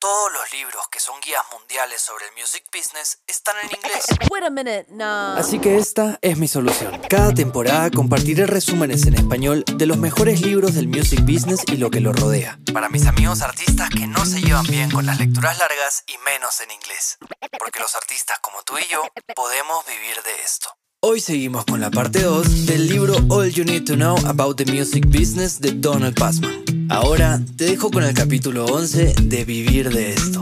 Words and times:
Todos 0.00 0.32
los 0.32 0.52
libros 0.52 0.86
que 0.92 1.00
son 1.00 1.16
guías 1.20 1.42
mundiales 1.50 2.00
sobre 2.00 2.24
el 2.26 2.30
music 2.40 2.62
business 2.72 3.18
están 3.26 3.56
en 3.64 3.76
inglés. 3.76 4.04
Wait 4.30 4.44
a 4.44 4.50
minute, 4.50 4.86
no. 4.90 5.34
Así 5.34 5.58
que 5.58 5.76
esta 5.76 6.20
es 6.22 6.38
mi 6.38 6.46
solución. 6.46 7.00
Cada 7.10 7.34
temporada 7.34 7.90
compartiré 7.90 8.46
resúmenes 8.46 9.06
en 9.06 9.14
español 9.14 9.64
de 9.66 9.86
los 9.86 9.96
mejores 9.96 10.40
libros 10.40 10.74
del 10.74 10.86
music 10.86 11.22
business 11.22 11.64
y 11.66 11.78
lo 11.78 11.90
que 11.90 11.98
lo 11.98 12.12
rodea. 12.12 12.60
Para 12.72 12.88
mis 12.88 13.08
amigos 13.08 13.42
artistas 13.42 13.90
que 13.90 14.06
no 14.06 14.24
se 14.24 14.40
llevan 14.40 14.66
bien 14.66 14.88
con 14.88 15.04
las 15.04 15.18
lecturas 15.18 15.58
largas 15.58 16.04
y 16.06 16.16
menos 16.18 16.60
en 16.60 16.70
inglés. 16.70 17.18
Porque 17.58 17.80
los 17.80 17.96
artistas 17.96 18.38
como 18.38 18.62
tú 18.62 18.78
y 18.78 18.86
yo 18.88 19.02
podemos 19.34 19.84
vivir 19.84 20.22
de 20.22 20.44
esto. 20.44 20.68
Hoy 21.00 21.20
seguimos 21.20 21.64
con 21.64 21.80
la 21.80 21.90
parte 21.90 22.22
2 22.22 22.66
del 22.66 22.86
libro 22.86 23.16
All 23.30 23.50
You 23.50 23.64
Need 23.64 23.86
to 23.86 23.94
Know 23.94 24.16
About 24.26 24.58
the 24.58 24.64
Music 24.64 25.06
Business 25.06 25.60
de 25.60 25.72
Donald 25.72 26.16
Passman. 26.16 26.67
Ahora 26.90 27.38
te 27.56 27.64
dejo 27.64 27.90
con 27.90 28.02
el 28.02 28.14
capítulo 28.14 28.64
11 28.64 29.14
de 29.22 29.44
Vivir 29.44 29.90
de 29.90 30.14
esto. 30.14 30.40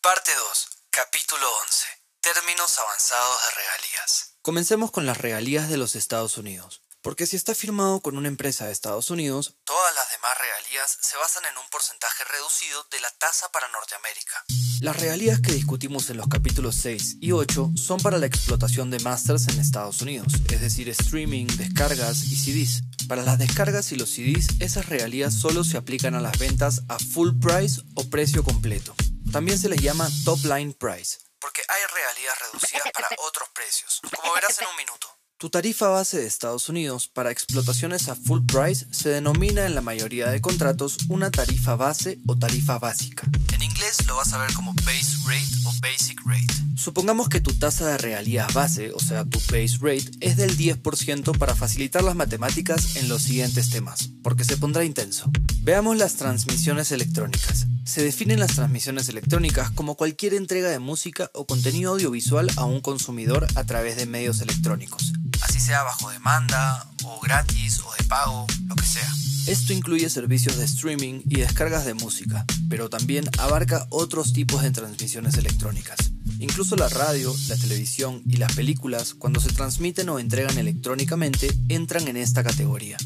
Parte 0.00 0.30
2, 0.34 0.68
capítulo 0.88 1.46
11. 1.66 1.86
Términos 2.22 2.78
avanzados 2.78 3.36
de 3.44 3.60
regalías. 3.60 4.36
Comencemos 4.40 4.90
con 4.90 5.04
las 5.04 5.18
regalías 5.18 5.68
de 5.68 5.76
los 5.76 5.94
Estados 5.94 6.38
Unidos. 6.38 6.80
Porque 7.02 7.26
si 7.26 7.36
está 7.36 7.54
firmado 7.54 8.00
con 8.00 8.18
una 8.18 8.28
empresa 8.28 8.66
de 8.66 8.72
Estados 8.72 9.08
Unidos, 9.08 9.54
todas 9.64 9.94
las 9.94 10.10
demás 10.10 10.36
regalías 10.36 10.98
se 11.00 11.16
basan 11.16 11.44
en 11.46 11.56
un 11.56 11.66
porcentaje 11.70 12.24
reducido 12.24 12.84
de 12.90 13.00
la 13.00 13.10
tasa 13.12 13.50
para 13.50 13.68
Norteamérica. 13.68 14.44
Las 14.80 15.00
regalías 15.00 15.40
que 15.40 15.52
discutimos 15.52 16.10
en 16.10 16.18
los 16.18 16.28
capítulos 16.28 16.76
6 16.76 17.16
y 17.20 17.32
8 17.32 17.70
son 17.74 18.00
para 18.00 18.18
la 18.18 18.26
explotación 18.26 18.90
de 18.90 18.98
masters 18.98 19.48
en 19.48 19.60
Estados 19.60 20.02
Unidos, 20.02 20.34
es 20.50 20.60
decir, 20.60 20.90
streaming, 20.90 21.46
descargas 21.46 22.22
y 22.24 22.36
CDs. 22.36 22.82
Para 23.08 23.22
las 23.22 23.38
descargas 23.38 23.92
y 23.92 23.96
los 23.96 24.10
CDs, 24.10 24.60
esas 24.60 24.86
regalías 24.86 25.32
solo 25.32 25.64
se 25.64 25.78
aplican 25.78 26.14
a 26.14 26.20
las 26.20 26.38
ventas 26.38 26.82
a 26.88 26.98
full 26.98 27.30
price 27.40 27.80
o 27.94 28.10
precio 28.10 28.44
completo. 28.44 28.94
También 29.32 29.58
se 29.58 29.70
les 29.70 29.80
llama 29.80 30.06
top 30.26 30.44
line 30.44 30.74
price, 30.74 31.18
porque 31.40 31.62
hay 31.66 31.80
regalías 31.94 32.38
reducidas 32.40 32.92
para 32.92 33.08
otros 33.26 33.48
precios, 33.54 34.00
como 34.14 34.34
verás 34.34 34.60
en 34.60 34.68
un 34.68 34.76
minuto. 34.76 35.19
Tu 35.40 35.48
tarifa 35.48 35.88
base 35.88 36.18
de 36.18 36.26
Estados 36.26 36.68
Unidos 36.68 37.08
para 37.08 37.30
explotaciones 37.30 38.10
a 38.10 38.14
full 38.14 38.42
price 38.44 38.86
se 38.90 39.08
denomina 39.08 39.64
en 39.64 39.74
la 39.74 39.80
mayoría 39.80 40.28
de 40.28 40.42
contratos 40.42 40.98
una 41.08 41.30
tarifa 41.30 41.76
base 41.76 42.18
o 42.26 42.36
tarifa 42.36 42.78
básica. 42.78 43.26
En 43.54 43.62
inglés 43.62 44.06
lo 44.06 44.16
vas 44.16 44.34
a 44.34 44.38
ver 44.38 44.52
como 44.52 44.74
base 44.74 45.16
rate 45.24 45.48
o 45.64 45.72
basic 45.80 46.20
rate. 46.26 46.52
Supongamos 46.76 47.30
que 47.30 47.40
tu 47.40 47.54
tasa 47.54 47.88
de 47.88 47.96
regalías 47.96 48.52
base, 48.52 48.92
o 48.92 49.00
sea, 49.00 49.24
tu 49.24 49.38
base 49.50 49.78
rate, 49.80 50.10
es 50.20 50.36
del 50.36 50.58
10% 50.58 51.38
para 51.38 51.56
facilitar 51.56 52.04
las 52.04 52.16
matemáticas 52.16 52.96
en 52.96 53.08
los 53.08 53.22
siguientes 53.22 53.70
temas, 53.70 54.10
porque 54.22 54.44
se 54.44 54.58
pondrá 54.58 54.84
intenso. 54.84 55.30
Veamos 55.62 55.96
las 55.96 56.16
transmisiones 56.16 56.92
electrónicas. 56.92 57.66
Se 57.86 58.02
definen 58.02 58.40
las 58.40 58.56
transmisiones 58.56 59.08
electrónicas 59.08 59.70
como 59.70 59.96
cualquier 59.96 60.34
entrega 60.34 60.68
de 60.68 60.80
música 60.80 61.30
o 61.32 61.46
contenido 61.46 61.92
audiovisual 61.92 62.50
a 62.56 62.66
un 62.66 62.82
consumidor 62.82 63.46
a 63.54 63.64
través 63.64 63.96
de 63.96 64.04
medios 64.04 64.42
electrónicos 64.42 65.14
sea 65.60 65.82
bajo 65.82 66.10
demanda 66.10 66.86
o 67.04 67.20
gratis 67.20 67.80
o 67.80 67.92
de 67.98 68.04
pago, 68.04 68.46
lo 68.66 68.74
que 68.74 68.84
sea. 68.84 69.12
Esto 69.46 69.74
incluye 69.74 70.08
servicios 70.08 70.56
de 70.56 70.64
streaming 70.64 71.20
y 71.28 71.40
descargas 71.40 71.84
de 71.84 71.92
música, 71.92 72.46
pero 72.70 72.88
también 72.88 73.26
abarca 73.38 73.86
otros 73.90 74.32
tipos 74.32 74.62
de 74.62 74.70
transmisiones 74.70 75.36
electrónicas. 75.36 76.12
Incluso 76.38 76.76
la 76.76 76.88
radio, 76.88 77.34
la 77.48 77.56
televisión 77.56 78.22
y 78.26 78.36
las 78.36 78.54
películas, 78.54 79.12
cuando 79.12 79.38
se 79.38 79.52
transmiten 79.52 80.08
o 80.08 80.18
entregan 80.18 80.56
electrónicamente, 80.56 81.50
entran 81.68 82.08
en 82.08 82.16
esta 82.16 82.42
categoría. 82.42 82.96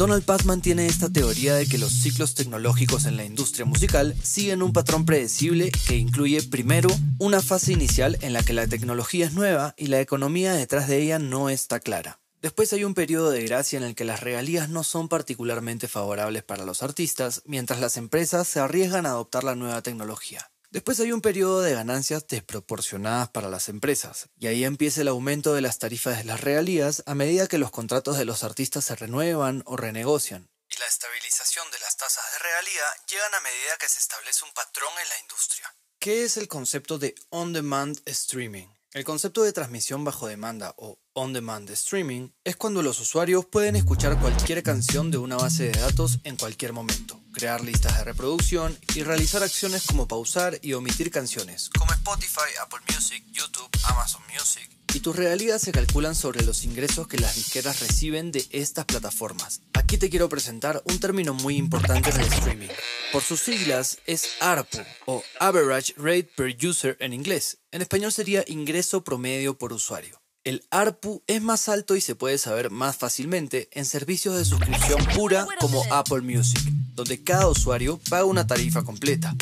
Donald 0.00 0.24
Passman 0.24 0.62
tiene 0.62 0.86
esta 0.86 1.10
teoría 1.10 1.54
de 1.56 1.66
que 1.66 1.76
los 1.76 1.92
ciclos 1.92 2.34
tecnológicos 2.34 3.04
en 3.04 3.18
la 3.18 3.24
industria 3.26 3.66
musical 3.66 4.16
siguen 4.22 4.62
un 4.62 4.72
patrón 4.72 5.04
predecible 5.04 5.70
que 5.86 5.96
incluye 5.96 6.42
primero 6.42 6.88
una 7.18 7.42
fase 7.42 7.72
inicial 7.72 8.16
en 8.22 8.32
la 8.32 8.42
que 8.42 8.54
la 8.54 8.66
tecnología 8.66 9.26
es 9.26 9.34
nueva 9.34 9.74
y 9.76 9.88
la 9.88 10.00
economía 10.00 10.54
detrás 10.54 10.88
de 10.88 11.02
ella 11.02 11.18
no 11.18 11.50
está 11.50 11.80
clara. 11.80 12.18
Después 12.40 12.72
hay 12.72 12.84
un 12.84 12.94
periodo 12.94 13.30
de 13.30 13.44
gracia 13.44 13.76
en 13.76 13.82
el 13.82 13.94
que 13.94 14.06
las 14.06 14.20
regalías 14.20 14.70
no 14.70 14.84
son 14.84 15.10
particularmente 15.10 15.86
favorables 15.86 16.44
para 16.44 16.64
los 16.64 16.82
artistas, 16.82 17.42
mientras 17.44 17.78
las 17.78 17.98
empresas 17.98 18.48
se 18.48 18.58
arriesgan 18.58 19.04
a 19.04 19.10
adoptar 19.10 19.44
la 19.44 19.54
nueva 19.54 19.82
tecnología. 19.82 20.50
Después 20.70 21.00
hay 21.00 21.10
un 21.10 21.20
periodo 21.20 21.62
de 21.62 21.74
ganancias 21.74 22.28
desproporcionadas 22.28 23.28
para 23.30 23.48
las 23.48 23.68
empresas, 23.68 24.28
y 24.38 24.46
ahí 24.46 24.64
empieza 24.64 25.00
el 25.00 25.08
aumento 25.08 25.52
de 25.52 25.62
las 25.62 25.80
tarifas 25.80 26.18
de 26.18 26.22
las 26.22 26.40
regalías 26.40 27.02
a 27.06 27.16
medida 27.16 27.48
que 27.48 27.58
los 27.58 27.72
contratos 27.72 28.16
de 28.16 28.24
los 28.24 28.44
artistas 28.44 28.84
se 28.84 28.94
renuevan 28.94 29.64
o 29.66 29.76
renegocian. 29.76 30.48
Y 30.68 30.78
la 30.78 30.86
estabilización 30.86 31.68
de 31.72 31.80
las 31.80 31.96
tasas 31.96 32.24
de 32.32 32.38
regalía 32.38 32.84
llegan 33.10 33.34
a 33.34 33.40
medida 33.40 33.76
que 33.80 33.88
se 33.88 33.98
establece 33.98 34.44
un 34.44 34.52
patrón 34.52 34.92
en 35.02 35.08
la 35.08 35.18
industria. 35.18 35.74
¿Qué 35.98 36.22
es 36.22 36.36
el 36.36 36.46
concepto 36.46 37.00
de 37.00 37.16
on-demand 37.30 38.00
streaming? 38.04 38.68
El 38.92 39.04
concepto 39.04 39.42
de 39.42 39.52
transmisión 39.52 40.04
bajo 40.04 40.28
demanda 40.28 40.74
o 40.76 41.00
on-demand 41.14 41.68
streaming 41.70 42.30
es 42.44 42.54
cuando 42.54 42.82
los 42.82 43.00
usuarios 43.00 43.44
pueden 43.44 43.74
escuchar 43.74 44.20
cualquier 44.20 44.62
canción 44.62 45.10
de 45.10 45.18
una 45.18 45.36
base 45.36 45.64
de 45.64 45.80
datos 45.80 46.20
en 46.22 46.36
cualquier 46.36 46.72
momento, 46.72 47.19
crear 47.40 47.64
listas 47.64 47.96
de 47.96 48.04
reproducción 48.04 48.78
y 48.94 49.02
realizar 49.02 49.42
acciones 49.42 49.84
como 49.86 50.06
pausar 50.06 50.58
y 50.60 50.74
omitir 50.74 51.10
canciones, 51.10 51.70
como 51.78 51.90
Spotify, 51.90 52.50
Apple 52.60 52.80
Music, 52.94 53.24
YouTube, 53.32 53.66
Amazon 53.84 54.20
Music. 54.30 54.68
Y 54.92 55.00
tus 55.00 55.16
regalías 55.16 55.62
se 55.62 55.72
calculan 55.72 56.14
sobre 56.14 56.44
los 56.44 56.64
ingresos 56.64 57.08
que 57.08 57.16
las 57.16 57.36
disqueras 57.36 57.80
reciben 57.80 58.30
de 58.30 58.46
estas 58.50 58.84
plataformas. 58.84 59.62
Aquí 59.72 59.96
te 59.96 60.10
quiero 60.10 60.28
presentar 60.28 60.82
un 60.84 61.00
término 61.00 61.32
muy 61.32 61.56
importante 61.56 62.10
en 62.10 62.20
el 62.20 62.30
streaming. 62.30 62.68
Por 63.10 63.22
sus 63.22 63.40
siglas 63.40 63.96
es 64.04 64.28
ARPU 64.40 64.80
o 65.06 65.22
Average 65.38 65.94
Rate 65.96 66.28
Per 66.36 66.54
User 66.62 66.98
en 67.00 67.14
inglés. 67.14 67.60
En 67.70 67.80
español 67.80 68.12
sería 68.12 68.44
ingreso 68.48 69.02
promedio 69.02 69.56
por 69.56 69.72
usuario. 69.72 70.20
El 70.42 70.66
ARPU 70.70 71.22
es 71.26 71.42
más 71.42 71.68
alto 71.68 71.96
y 71.96 72.00
se 72.00 72.14
puede 72.14 72.38
saber 72.38 72.70
más 72.70 72.96
fácilmente 72.96 73.68
en 73.72 73.84
servicios 73.84 74.38
de 74.38 74.46
suscripción 74.46 75.04
pura 75.14 75.46
como 75.60 75.82
Apple 75.90 76.22
Music, 76.22 76.62
donde 77.00 77.24
cada 77.24 77.48
usuario 77.48 77.98
paga 78.10 78.24
una 78.24 78.46
tarifa 78.46 78.84
completa. 78.84 79.34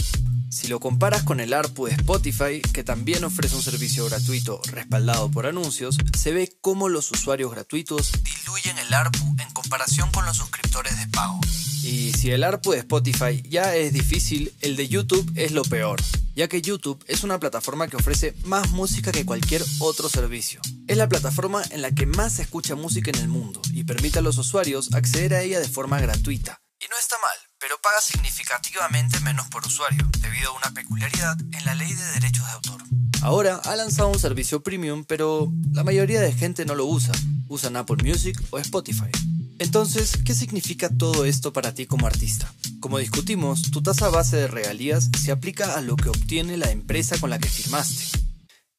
Si 0.49 0.69
lo 0.69 0.79
comparas 0.79 1.25
con 1.25 1.41
el 1.41 1.53
ARPU 1.53 1.87
de 1.87 1.93
Spotify, 1.93 2.63
que 2.73 2.85
también 2.85 3.25
ofrece 3.25 3.57
un 3.57 3.63
servicio 3.63 4.07
gratuito 4.07 4.61
respaldado 4.71 5.29
por 5.31 5.47
anuncios, 5.47 5.99
se 6.17 6.33
ve 6.33 6.57
cómo 6.61 6.89
los 6.89 7.11
usuarios 7.11 7.51
gratuitos 7.51 8.13
diluyen 8.23 8.79
el 8.79 8.95
ARPU 8.95 9.37
en 9.41 9.53
comparación 9.53 10.11
con 10.13 10.25
los 10.25 10.37
suscriptores 10.37 10.97
de 10.99 11.07
pago. 11.09 11.41
Y 11.83 12.13
si 12.13 12.31
el 12.31 12.45
ARPU 12.45 12.73
de 12.73 12.79
Spotify 12.79 13.43
ya 13.43 13.75
es 13.75 13.93
difícil, 13.93 14.55
el 14.61 14.77
de 14.77 14.89
YouTube 14.89 15.31
es 15.35 15.51
lo 15.51 15.65
peor, 15.65 16.01
ya 16.37 16.47
que 16.47 16.63
YouTube 16.63 17.05
es 17.09 17.25
una 17.25 17.41
plataforma 17.41 17.89
que 17.89 17.97
ofrece 17.97 18.35
más 18.45 18.71
música 18.71 19.11
que 19.11 19.27
cualquier 19.27 19.65
otro 19.81 20.09
servicio. 20.09 20.61
Es 20.87 20.97
la 20.97 21.09
plataforma 21.09 21.63
en 21.73 21.83
la 21.83 21.91
que 21.91 22.07
más 22.07 22.35
se 22.35 22.43
escucha 22.43 22.77
música 22.77 23.11
en 23.11 23.19
el 23.19 23.29
mundo 23.29 23.61
y 23.75 23.83
permite 23.83 24.21
a 24.21 24.23
los 24.23 24.39
usuarios 24.39 24.95
acceder 24.95 25.35
a 25.35 25.43
ella 25.43 25.59
de 25.59 25.69
forma 25.69 26.01
gratuita. 26.01 26.63
Y 26.81 26.87
no 26.89 26.97
está 26.99 27.17
mal, 27.19 27.48
pero 27.61 27.81
paga 27.81 28.01
significativamente 28.01 29.21
menos 29.21 29.49
por 29.49 29.67
usuario, 29.67 30.09
debido 30.21 30.51
a 30.51 30.57
una 30.57 30.71
peculiaridad 30.73 31.37
en 31.41 31.65
la 31.65 31.75
ley 31.75 31.93
de 31.93 32.05
derechos 32.13 32.47
de 32.47 32.53
autor. 32.53 32.83
Ahora 33.23 33.61
ha 33.65 33.77
lanzado 33.77 34.09
un 34.09 34.19
servicio 34.19 34.63
premium, 34.63 35.05
pero 35.05 35.53
la 35.73 35.85
mayoría 35.85 36.21
de 36.21 36.33
gente 36.33 36.65
no 36.65 36.75
lo 36.75 36.87
usa. 36.87 37.13
Usan 37.49 37.77
Apple 37.77 38.03
Music 38.05 38.41
o 38.51 38.59
Spotify. 38.59 39.11
Entonces, 39.59 40.13
¿qué 40.25 40.35
significa 40.35 40.89
todo 40.89 41.25
esto 41.25 41.53
para 41.53 41.75
ti 41.75 41.87
como 41.87 42.07
artista? 42.07 42.53
Como 42.79 42.99
discutimos, 42.99 43.71
tu 43.73 43.83
tasa 43.83 44.09
base 44.09 44.37
de 44.37 44.47
regalías 44.47 45.11
se 45.19 45.33
aplica 45.33 45.75
a 45.77 45.81
lo 45.81 45.97
que 45.97 46.11
obtiene 46.11 46.57
la 46.57 46.71
empresa 46.71 47.19
con 47.19 47.31
la 47.31 47.41
que 47.41 47.49
firmaste. 47.49 48.05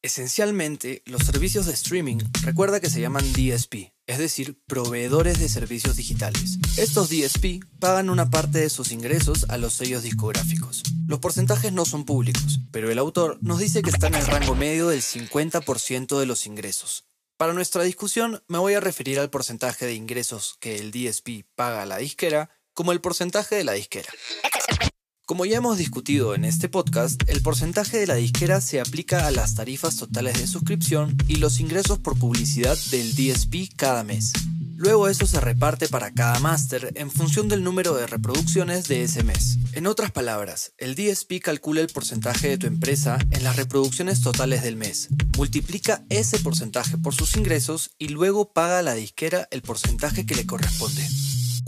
Esencialmente, 0.01 1.04
los 1.06 1.24
servicios 1.25 1.65
de 1.65 1.74
streaming 1.74 2.19
recuerda 2.44 2.80
que 2.80 2.89
se 2.89 3.01
llaman 3.01 3.25
DSP, 3.33 3.92
es 4.09 4.17
decir, 4.17 4.59
proveedores 4.65 5.39
de 5.39 5.47
servicios 5.47 5.95
digitales. 5.95 6.57
Estos 6.77 7.09
DSP 7.09 7.63
pagan 7.79 8.09
una 8.09 8.31
parte 8.31 8.57
de 8.57 8.71
sus 8.71 8.91
ingresos 8.91 9.45
a 9.50 9.59
los 9.59 9.73
sellos 9.73 10.01
discográficos. 10.01 10.81
Los 11.07 11.19
porcentajes 11.19 11.71
no 11.71 11.85
son 11.85 12.06
públicos, 12.06 12.59
pero 12.71 12.89
el 12.89 12.97
autor 12.97 13.38
nos 13.41 13.59
dice 13.59 13.83
que 13.83 13.91
está 13.91 14.07
en 14.07 14.15
el 14.15 14.25
rango 14.25 14.56
medio 14.56 14.88
del 14.88 15.03
50% 15.03 16.19
de 16.19 16.25
los 16.25 16.47
ingresos. 16.47 17.06
Para 17.38 17.53
nuestra 17.53 17.83
discusión 17.83 18.41
me 18.47 18.57
voy 18.57 18.73
a 18.73 18.79
referir 18.79 19.19
al 19.19 19.29
porcentaje 19.29 19.85
de 19.85 19.94
ingresos 19.94 20.57
que 20.59 20.77
el 20.77 20.89
DSP 20.89 21.45
paga 21.53 21.83
a 21.83 21.85
la 21.85 21.97
disquera 21.97 22.50
como 22.73 22.94
el 22.94 23.01
porcentaje 23.01 23.57
de 23.57 23.63
la 23.63 23.73
disquera. 23.73 24.09
Como 25.30 25.46
ya 25.46 25.58
hemos 25.58 25.78
discutido 25.78 26.34
en 26.34 26.44
este 26.44 26.70
podcast, 26.70 27.22
el 27.28 27.44
porcentaje 27.44 28.00
de 28.00 28.08
la 28.08 28.16
disquera 28.16 28.62
se 28.62 28.80
aplica 28.80 29.28
a 29.28 29.31
las 29.31 29.54
tarifas 29.54 29.96
totales 29.96 30.40
de 30.40 30.48
suscripción 30.48 31.16
y 31.28 31.36
los 31.36 31.60
ingresos 31.60 32.00
por 32.00 32.18
publicidad 32.18 32.76
del 32.90 33.14
DSP 33.14 33.72
cada 33.76 34.04
mes. 34.04 34.34
Luego 34.76 35.08
eso 35.08 35.28
se 35.28 35.40
reparte 35.40 35.88
para 35.88 36.10
cada 36.10 36.40
máster 36.40 36.94
en 36.96 37.12
función 37.12 37.48
del 37.48 37.64
número 37.64 37.94
de 37.94 38.08
reproducciones 38.08 38.88
de 38.88 39.04
ese 39.04 39.24
mes. 39.24 39.60
En 39.74 39.86
otras 39.86 40.10
palabras, 40.10 40.74
el 40.80 40.96
DSP 40.96 41.40
calcula 41.44 41.81
el 41.81 41.90
porcentaje 41.90 42.50
de 42.50 42.58
tu 42.58 42.66
empresa 42.66 43.20
en 43.30 43.44
las 43.44 43.56
reproducciones 43.56 44.22
totales 44.22 44.64
del 44.64 44.78
mes, 44.78 45.10
multiplica 45.38 46.04
ese 46.10 46.40
porcentaje 46.40 46.98
por 46.98 47.14
sus 47.14 47.38
ingresos 47.38 47.92
y 48.00 48.08
luego 48.08 48.52
paga 48.52 48.80
a 48.80 48.81
la 48.81 48.96
disquera 48.96 49.48
el 49.52 49.62
porcentaje 49.62 50.26
que 50.26 50.34
le 50.34 50.48
corresponde. 50.48 51.08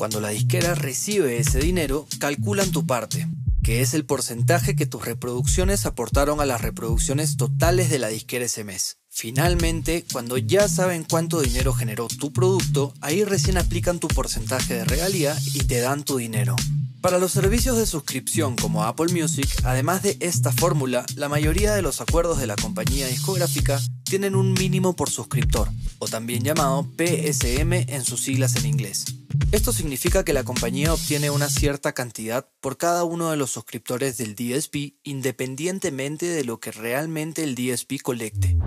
Cuando 0.01 0.19
la 0.19 0.29
disquera 0.29 0.73
recibe 0.73 1.37
ese 1.37 1.59
dinero, 1.59 2.07
calculan 2.17 2.71
tu 2.71 2.87
parte, 2.87 3.27
que 3.63 3.81
es 3.81 3.93
el 3.93 4.05
porcentaje 4.05 4.75
que 4.75 4.85
tus 4.85 5.05
reproducciones 5.05 5.85
aportaron 5.85 6.41
a 6.41 6.45
las 6.45 6.61
reproducciones 6.61 7.37
totales 7.37 7.89
de 7.89 7.99
la 7.99 8.07
disquera 8.07 8.45
ese 8.45 8.63
mes. 8.63 8.97
Finalmente, 9.09 10.05
cuando 10.11 10.37
ya 10.37 10.67
saben 10.67 11.05
cuánto 11.07 11.41
dinero 11.41 11.73
generó 11.73 12.07
tu 12.07 12.31
producto, 12.31 12.93
ahí 13.01 13.23
recién 13.23 13.57
aplican 13.57 13.99
tu 13.99 14.07
porcentaje 14.07 14.73
de 14.73 14.85
regalía 14.85 15.37
y 15.53 15.65
te 15.65 15.81
dan 15.81 16.03
tu 16.03 16.17
dinero. 16.17 16.55
Para 17.01 17.17
los 17.17 17.31
servicios 17.31 17.77
de 17.77 17.87
suscripción 17.87 18.55
como 18.55 18.83
Apple 18.83 19.11
Music, 19.11 19.49
además 19.63 20.03
de 20.03 20.17
esta 20.19 20.51
fórmula, 20.51 21.03
la 21.15 21.29
mayoría 21.29 21.73
de 21.73 21.81
los 21.81 21.99
acuerdos 21.99 22.39
de 22.39 22.47
la 22.47 22.55
compañía 22.55 23.07
discográfica 23.07 23.81
tienen 24.03 24.35
un 24.35 24.53
mínimo 24.53 24.95
por 24.95 25.09
suscriptor, 25.09 25.69
o 25.97 26.07
también 26.07 26.43
llamado 26.43 26.87
PSM 26.97 27.73
en 27.87 28.05
sus 28.05 28.21
siglas 28.21 28.55
en 28.55 28.67
inglés. 28.67 29.05
Esto 29.51 29.73
significa 29.73 30.23
que 30.23 30.33
la 30.33 30.43
compañía 30.43 30.93
obtiene 30.93 31.29
una 31.29 31.49
cierta 31.49 31.93
cantidad 31.93 32.49
por 32.61 32.77
cada 32.77 33.03
uno 33.03 33.31
de 33.31 33.37
los 33.37 33.51
suscriptores 33.51 34.17
del 34.17 34.35
DSP 34.35 34.95
independientemente 35.03 36.25
de 36.27 36.43
lo 36.43 36.59
que 36.59 36.71
realmente 36.71 37.43
el 37.43 37.55
DSP 37.55 38.01
colecte. 38.01 38.57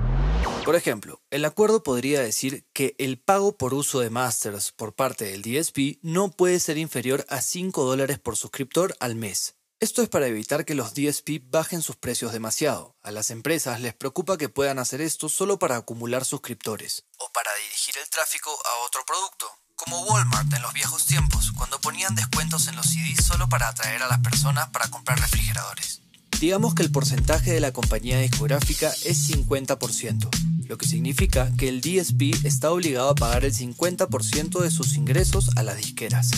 Por 0.64 0.76
ejemplo, 0.76 1.20
el 1.30 1.44
acuerdo 1.44 1.82
podría 1.82 2.22
decir 2.22 2.66
que 2.72 2.94
el 2.98 3.18
pago 3.18 3.58
por 3.58 3.74
uso 3.74 4.00
de 4.00 4.08
masters 4.08 4.72
por 4.72 4.94
parte 4.94 5.26
del 5.26 5.42
DSP 5.42 5.98
no 6.02 6.30
puede 6.30 6.58
ser 6.58 6.78
inferior 6.78 7.26
a 7.28 7.42
5 7.42 7.84
dólares 7.84 8.18
por 8.18 8.36
suscriptor 8.36 8.96
al 8.98 9.14
mes. 9.14 9.56
Esto 9.80 10.00
es 10.00 10.08
para 10.08 10.26
evitar 10.26 10.64
que 10.64 10.74
los 10.74 10.94
DSP 10.94 11.42
bajen 11.50 11.82
sus 11.82 11.96
precios 11.96 12.32
demasiado. 12.32 12.96
A 13.02 13.10
las 13.10 13.28
empresas 13.28 13.80
les 13.82 13.92
preocupa 13.92 14.38
que 14.38 14.48
puedan 14.48 14.78
hacer 14.78 15.02
esto 15.02 15.28
solo 15.28 15.58
para 15.58 15.76
acumular 15.76 16.24
suscriptores 16.24 17.04
o 17.18 17.30
para 17.32 17.54
dirigir 17.56 17.98
el 17.98 18.08
tráfico 18.08 18.50
a 18.50 18.86
otro 18.86 19.04
producto, 19.04 19.46
como 19.76 20.00
Walmart 20.02 20.52
en 20.52 20.62
los 20.62 20.72
viejos 20.72 21.06
tiempos, 21.06 21.52
cuando 21.52 21.80
ponían 21.80 22.14
descuentos 22.14 22.68
en 22.68 22.76
los 22.76 22.86
CDs 22.86 23.24
solo 23.24 23.48
para 23.48 23.68
atraer 23.68 24.02
a 24.02 24.08
las 24.08 24.18
personas 24.20 24.68
para 24.68 24.88
comprar 24.88 25.18
refrigeradores. 25.18 26.00
Digamos 26.40 26.74
que 26.74 26.82
el 26.82 26.90
porcentaje 26.90 27.52
de 27.52 27.60
la 27.60 27.72
compañía 27.72 28.18
discográfica 28.18 28.92
es 29.04 29.30
50%, 29.30 30.28
lo 30.68 30.78
que 30.78 30.86
significa 30.86 31.50
que 31.56 31.68
el 31.68 31.80
DSP 31.80 32.44
está 32.44 32.70
obligado 32.70 33.10
a 33.10 33.14
pagar 33.14 33.44
el 33.44 33.54
50% 33.54 34.60
de 34.60 34.70
sus 34.70 34.94
ingresos 34.94 35.50
a 35.56 35.62
las 35.62 35.76
disqueras. 35.76 36.30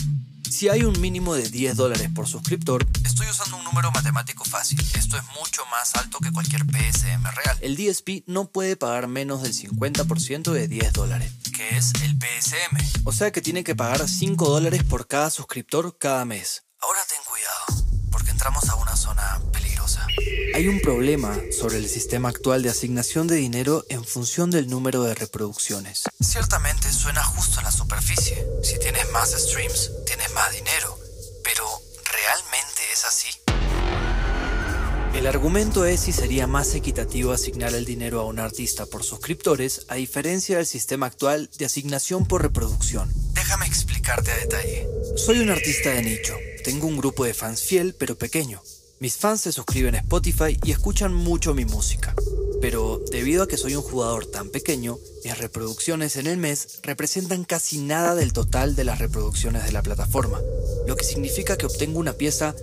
Si 0.50 0.68
hay 0.68 0.84
un 0.84 0.98
mínimo 1.00 1.34
de 1.34 1.48
10 1.48 1.76
dólares 1.76 2.08
por 2.14 2.28
suscriptor, 2.28 2.86
estoy 3.04 3.26
usando 3.28 3.56
un 3.56 3.64
número 3.64 3.90
matemático 3.90 4.44
fácil, 4.44 4.80
esto 4.96 5.16
es 5.16 5.22
mucho 5.38 5.66
más 5.66 5.94
alto 5.96 6.18
que 6.18 6.32
cualquier 6.32 6.62
PSM 6.62 7.24
real. 7.34 7.58
El 7.60 7.76
DSP 7.76 8.24
no 8.26 8.50
puede 8.50 8.76
pagar 8.76 9.08
menos 9.08 9.42
del 9.42 9.52
50% 9.52 10.52
de 10.52 10.68
10 10.68 10.92
dólares, 10.92 11.32
que 11.54 11.76
es 11.76 11.92
el 12.02 12.16
PSM, 12.16 13.02
o 13.04 13.12
sea 13.12 13.32
que 13.32 13.42
tiene 13.42 13.64
que 13.64 13.74
pagar 13.74 14.08
5 14.08 14.48
dólares 14.48 14.82
por 14.84 15.06
cada 15.06 15.30
suscriptor 15.30 15.98
cada 15.98 16.24
mes. 16.24 16.64
Ahora 16.80 17.00
ten 17.08 17.18
cuidado, 17.26 17.84
porque 18.10 18.30
entramos 18.30 18.68
a 18.68 18.76
una 18.76 18.96
zona 18.96 19.40
peligrosa. 19.52 20.06
Hay 20.54 20.68
un 20.68 20.80
problema 20.80 21.36
sobre 21.50 21.78
el 21.78 21.88
sistema 21.88 22.28
actual 22.28 22.62
de 22.62 22.70
asignación 22.70 23.26
de 23.26 23.36
dinero 23.36 23.84
en 23.88 24.04
función 24.04 24.50
del 24.50 24.70
número 24.70 25.02
de 25.02 25.14
reproducciones. 25.14 26.04
Ciertamente 26.20 26.90
suena 26.92 27.22
justo 27.24 27.58
en 27.58 27.64
la 27.64 27.72
superficie. 27.72 28.46
Si 28.62 28.78
tienes 28.78 29.10
más 29.10 29.32
streams, 29.32 29.90
El 35.26 35.34
argumento 35.34 35.84
es 35.84 36.02
si 36.02 36.12
sería 36.12 36.46
más 36.46 36.72
equitativo 36.76 37.32
asignar 37.32 37.74
el 37.74 37.84
dinero 37.84 38.20
a 38.20 38.26
un 38.26 38.38
artista 38.38 38.86
por 38.86 39.02
suscriptores 39.02 39.84
a 39.88 39.96
diferencia 39.96 40.58
del 40.58 40.66
sistema 40.66 41.06
actual 41.06 41.50
de 41.58 41.64
asignación 41.64 42.26
por 42.26 42.42
reproducción. 42.42 43.12
Déjame 43.34 43.66
explicarte 43.66 44.30
a 44.30 44.36
detalle. 44.36 44.86
Soy 45.16 45.40
un 45.40 45.50
artista 45.50 45.90
de 45.90 46.02
nicho. 46.02 46.36
Tengo 46.62 46.86
un 46.86 46.96
grupo 46.96 47.24
de 47.24 47.34
fans 47.34 47.60
fiel 47.62 47.96
pero 47.98 48.16
pequeño. 48.16 48.62
Mis 49.00 49.16
fans 49.16 49.40
se 49.40 49.50
suscriben 49.50 49.96
a 49.96 49.98
Spotify 49.98 50.60
y 50.62 50.70
escuchan 50.70 51.12
mucho 51.12 51.54
mi 51.54 51.64
música. 51.64 52.14
Pero 52.60 53.00
debido 53.10 53.42
a 53.42 53.48
que 53.48 53.56
soy 53.56 53.74
un 53.74 53.82
jugador 53.82 54.26
tan 54.26 54.50
pequeño, 54.50 54.96
mis 55.24 55.36
reproducciones 55.38 56.14
en 56.14 56.28
el 56.28 56.36
mes 56.36 56.78
representan 56.84 57.44
casi 57.44 57.78
nada 57.78 58.14
del 58.14 58.32
total 58.32 58.76
de 58.76 58.84
las 58.84 59.00
reproducciones 59.00 59.64
de 59.64 59.72
la 59.72 59.82
plataforma, 59.82 60.40
lo 60.86 60.94
que 60.94 61.04
significa 61.04 61.56
que 61.56 61.66
obtengo 61.66 61.98
una 61.98 62.12
pieza 62.12 62.54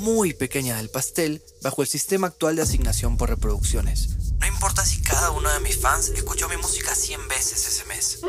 muy 0.00 0.32
pequeña 0.32 0.76
del 0.76 0.90
pastel 0.90 1.42
bajo 1.62 1.82
el 1.82 1.88
sistema 1.88 2.28
actual 2.28 2.56
de 2.56 2.62
asignación 2.62 3.16
por 3.16 3.28
reproducciones. 3.28 4.08
No 4.38 4.46
importa 4.46 4.84
si 4.84 5.02
cada 5.02 5.30
uno 5.30 5.52
de 5.52 5.60
mis 5.60 5.78
fans 5.78 6.08
escuchó 6.08 6.48
mi 6.48 6.56
música 6.56 6.94
100 6.94 7.28
veces 7.28 7.66
ese 7.68 7.84
mes. 7.84 8.20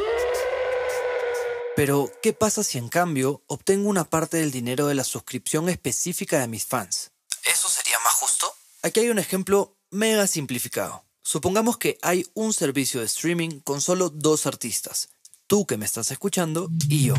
Pero, 1.76 2.12
¿qué 2.22 2.34
pasa 2.34 2.64
si 2.64 2.78
en 2.78 2.90
cambio 2.90 3.44
obtengo 3.48 3.90
una 3.90 4.04
parte 4.04 4.38
del 4.38 4.52
dinero 4.52 4.88
de 4.88 4.96
la 4.96 5.06
suscripción 5.06 5.70
específica 5.70 6.40
de 6.40 6.50
mis 6.50 6.66
fans? 6.66 7.12
¿Eso 7.46 7.70
sería 7.70 7.98
más 8.04 8.14
justo? 8.14 8.54
Aquí 8.84 9.00
hay 9.00 9.10
un 9.10 9.20
ejemplo 9.20 9.78
mega 9.90 10.28
simplificado. 10.28 11.06
Supongamos 11.24 11.78
que 11.78 11.98
hay 12.02 12.26
un 12.34 12.52
servicio 12.52 13.00
de 13.00 13.06
streaming 13.06 13.62
con 13.62 13.80
solo 13.80 14.10
dos 14.10 14.46
artistas, 14.46 15.10
tú 15.52 15.66
que 15.66 15.76
me 15.76 15.84
estás 15.84 16.12
escuchando 16.12 16.70
y 16.88 17.04
yo. 17.04 17.14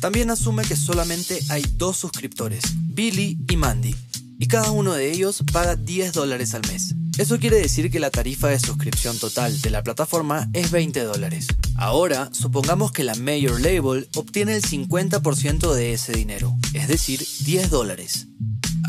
También 0.00 0.30
asume 0.30 0.64
que 0.64 0.74
solamente 0.74 1.38
hay 1.50 1.62
dos 1.76 1.98
suscriptores, 1.98 2.62
Billy 2.76 3.36
y 3.46 3.58
Mandy, 3.58 3.94
y 4.38 4.48
cada 4.48 4.70
uno 4.70 4.94
de 4.94 5.12
ellos 5.12 5.44
paga 5.52 5.76
10 5.76 6.14
dólares 6.14 6.54
al 6.54 6.62
mes. 6.66 6.94
Eso 7.18 7.38
quiere 7.38 7.58
decir 7.58 7.90
que 7.90 8.00
la 8.00 8.10
tarifa 8.10 8.48
de 8.48 8.58
suscripción 8.58 9.18
total 9.18 9.60
de 9.60 9.68
la 9.68 9.82
plataforma 9.82 10.48
es 10.54 10.70
20 10.70 11.04
dólares. 11.04 11.46
Ahora, 11.76 12.30
supongamos 12.32 12.90
que 12.90 13.04
la 13.04 13.16
Major 13.16 13.60
Label 13.60 14.08
obtiene 14.16 14.56
el 14.56 14.62
50% 14.62 15.74
de 15.74 15.92
ese 15.92 16.12
dinero, 16.12 16.56
es 16.72 16.88
decir, 16.88 17.22
10 17.40 17.68
dólares. 17.68 18.28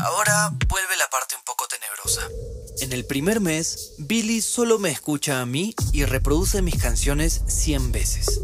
Ahora 0.00 0.54
vuelve 0.68 0.96
la 0.98 1.10
parte 1.10 1.34
un 1.34 1.44
poco 1.44 1.66
tenebrosa. 1.68 2.22
En 2.80 2.94
el 2.94 3.04
primer 3.04 3.40
mes, 3.40 3.92
Billy 3.98 4.40
solo 4.40 4.78
me 4.78 4.90
escucha 4.90 5.42
a 5.42 5.46
mí 5.46 5.74
y 5.92 6.06
reproduce 6.06 6.62
mis 6.62 6.76
canciones 6.76 7.42
100 7.46 7.92
veces. 7.92 8.40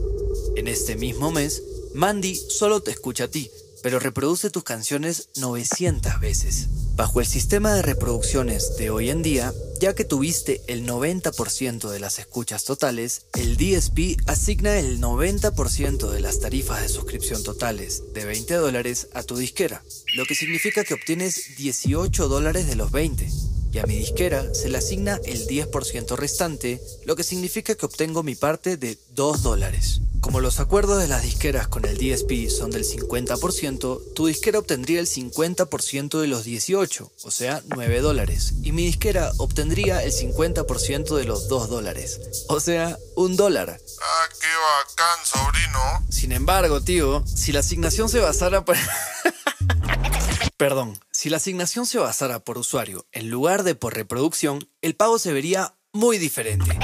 En 0.54 0.68
este 0.68 0.96
mismo 0.96 1.30
mes, 1.32 1.62
Mandy 1.94 2.34
solo 2.36 2.82
te 2.82 2.90
escucha 2.90 3.24
a 3.24 3.28
ti, 3.28 3.50
pero 3.82 3.98
reproduce 3.98 4.50
tus 4.50 4.64
canciones 4.64 5.30
900 5.36 6.20
veces. 6.20 6.68
Bajo 6.94 7.20
el 7.20 7.26
sistema 7.26 7.74
de 7.74 7.80
reproducciones 7.80 8.76
de 8.76 8.90
hoy 8.90 9.08
en 9.08 9.22
día, 9.22 9.54
ya 9.80 9.94
que 9.94 10.04
tuviste 10.04 10.60
el 10.66 10.86
90% 10.86 11.88
de 11.88 12.00
las 12.00 12.18
escuchas 12.18 12.64
totales, 12.64 13.26
el 13.34 13.56
DSP 13.56 14.20
asigna 14.26 14.78
el 14.78 15.00
90% 15.00 16.10
de 16.10 16.20
las 16.20 16.40
tarifas 16.40 16.82
de 16.82 16.88
suscripción 16.90 17.42
totales 17.42 18.02
de 18.12 18.26
20 18.26 18.54
dólares 18.54 19.08
a 19.14 19.22
tu 19.22 19.36
disquera, 19.36 19.82
lo 20.16 20.26
que 20.26 20.34
significa 20.34 20.84
que 20.84 20.94
obtienes 20.94 21.56
18 21.56 22.28
dólares 22.28 22.66
de 22.66 22.76
los 22.76 22.92
20 22.92 23.51
y 23.72 23.78
a 23.78 23.86
mi 23.86 23.96
disquera 23.96 24.52
se 24.54 24.68
le 24.68 24.78
asigna 24.78 25.18
el 25.24 25.46
10% 25.46 26.16
restante, 26.16 26.80
lo 27.04 27.16
que 27.16 27.24
significa 27.24 27.74
que 27.74 27.86
obtengo 27.86 28.22
mi 28.22 28.34
parte 28.34 28.76
de 28.76 28.98
2 29.14 29.42
dólares. 29.42 30.00
Como 30.20 30.40
los 30.40 30.60
acuerdos 30.60 31.00
de 31.00 31.08
las 31.08 31.22
disqueras 31.22 31.66
con 31.66 31.84
el 31.84 31.96
DSP 31.96 32.48
son 32.48 32.70
del 32.70 32.84
50%, 32.84 34.14
tu 34.14 34.26
disquera 34.26 34.60
obtendría 34.60 35.00
el 35.00 35.08
50% 35.08 36.20
de 36.20 36.26
los 36.28 36.44
18, 36.44 37.10
o 37.24 37.30
sea, 37.32 37.60
9 37.74 38.00
dólares, 38.00 38.52
y 38.62 38.70
mi 38.70 38.86
disquera 38.86 39.32
obtendría 39.38 40.04
el 40.04 40.12
50% 40.12 41.16
de 41.16 41.24
los 41.24 41.48
2 41.48 41.68
dólares, 41.68 42.20
o 42.48 42.60
sea, 42.60 42.98
1 43.16 43.34
dólar. 43.34 43.80
Ah, 44.00 44.28
qué 44.40 44.46
bacán, 44.46 45.18
sobrino. 45.24 46.06
Sin 46.08 46.30
embargo, 46.30 46.80
tío, 46.82 47.24
si 47.26 47.50
la 47.50 47.60
asignación 47.60 48.08
se 48.08 48.20
basara 48.20 48.64
por... 48.64 48.76
Perdón, 50.56 50.96
si 51.22 51.30
la 51.30 51.36
asignación 51.36 51.86
se 51.86 51.98
basara 51.98 52.40
por 52.40 52.58
usuario 52.58 53.06
en 53.12 53.30
lugar 53.30 53.62
de 53.62 53.76
por 53.76 53.94
reproducción, 53.94 54.68
el 54.80 54.96
pago 54.96 55.20
se 55.20 55.32
vería 55.32 55.76
muy 55.92 56.18
diferente. 56.18 56.76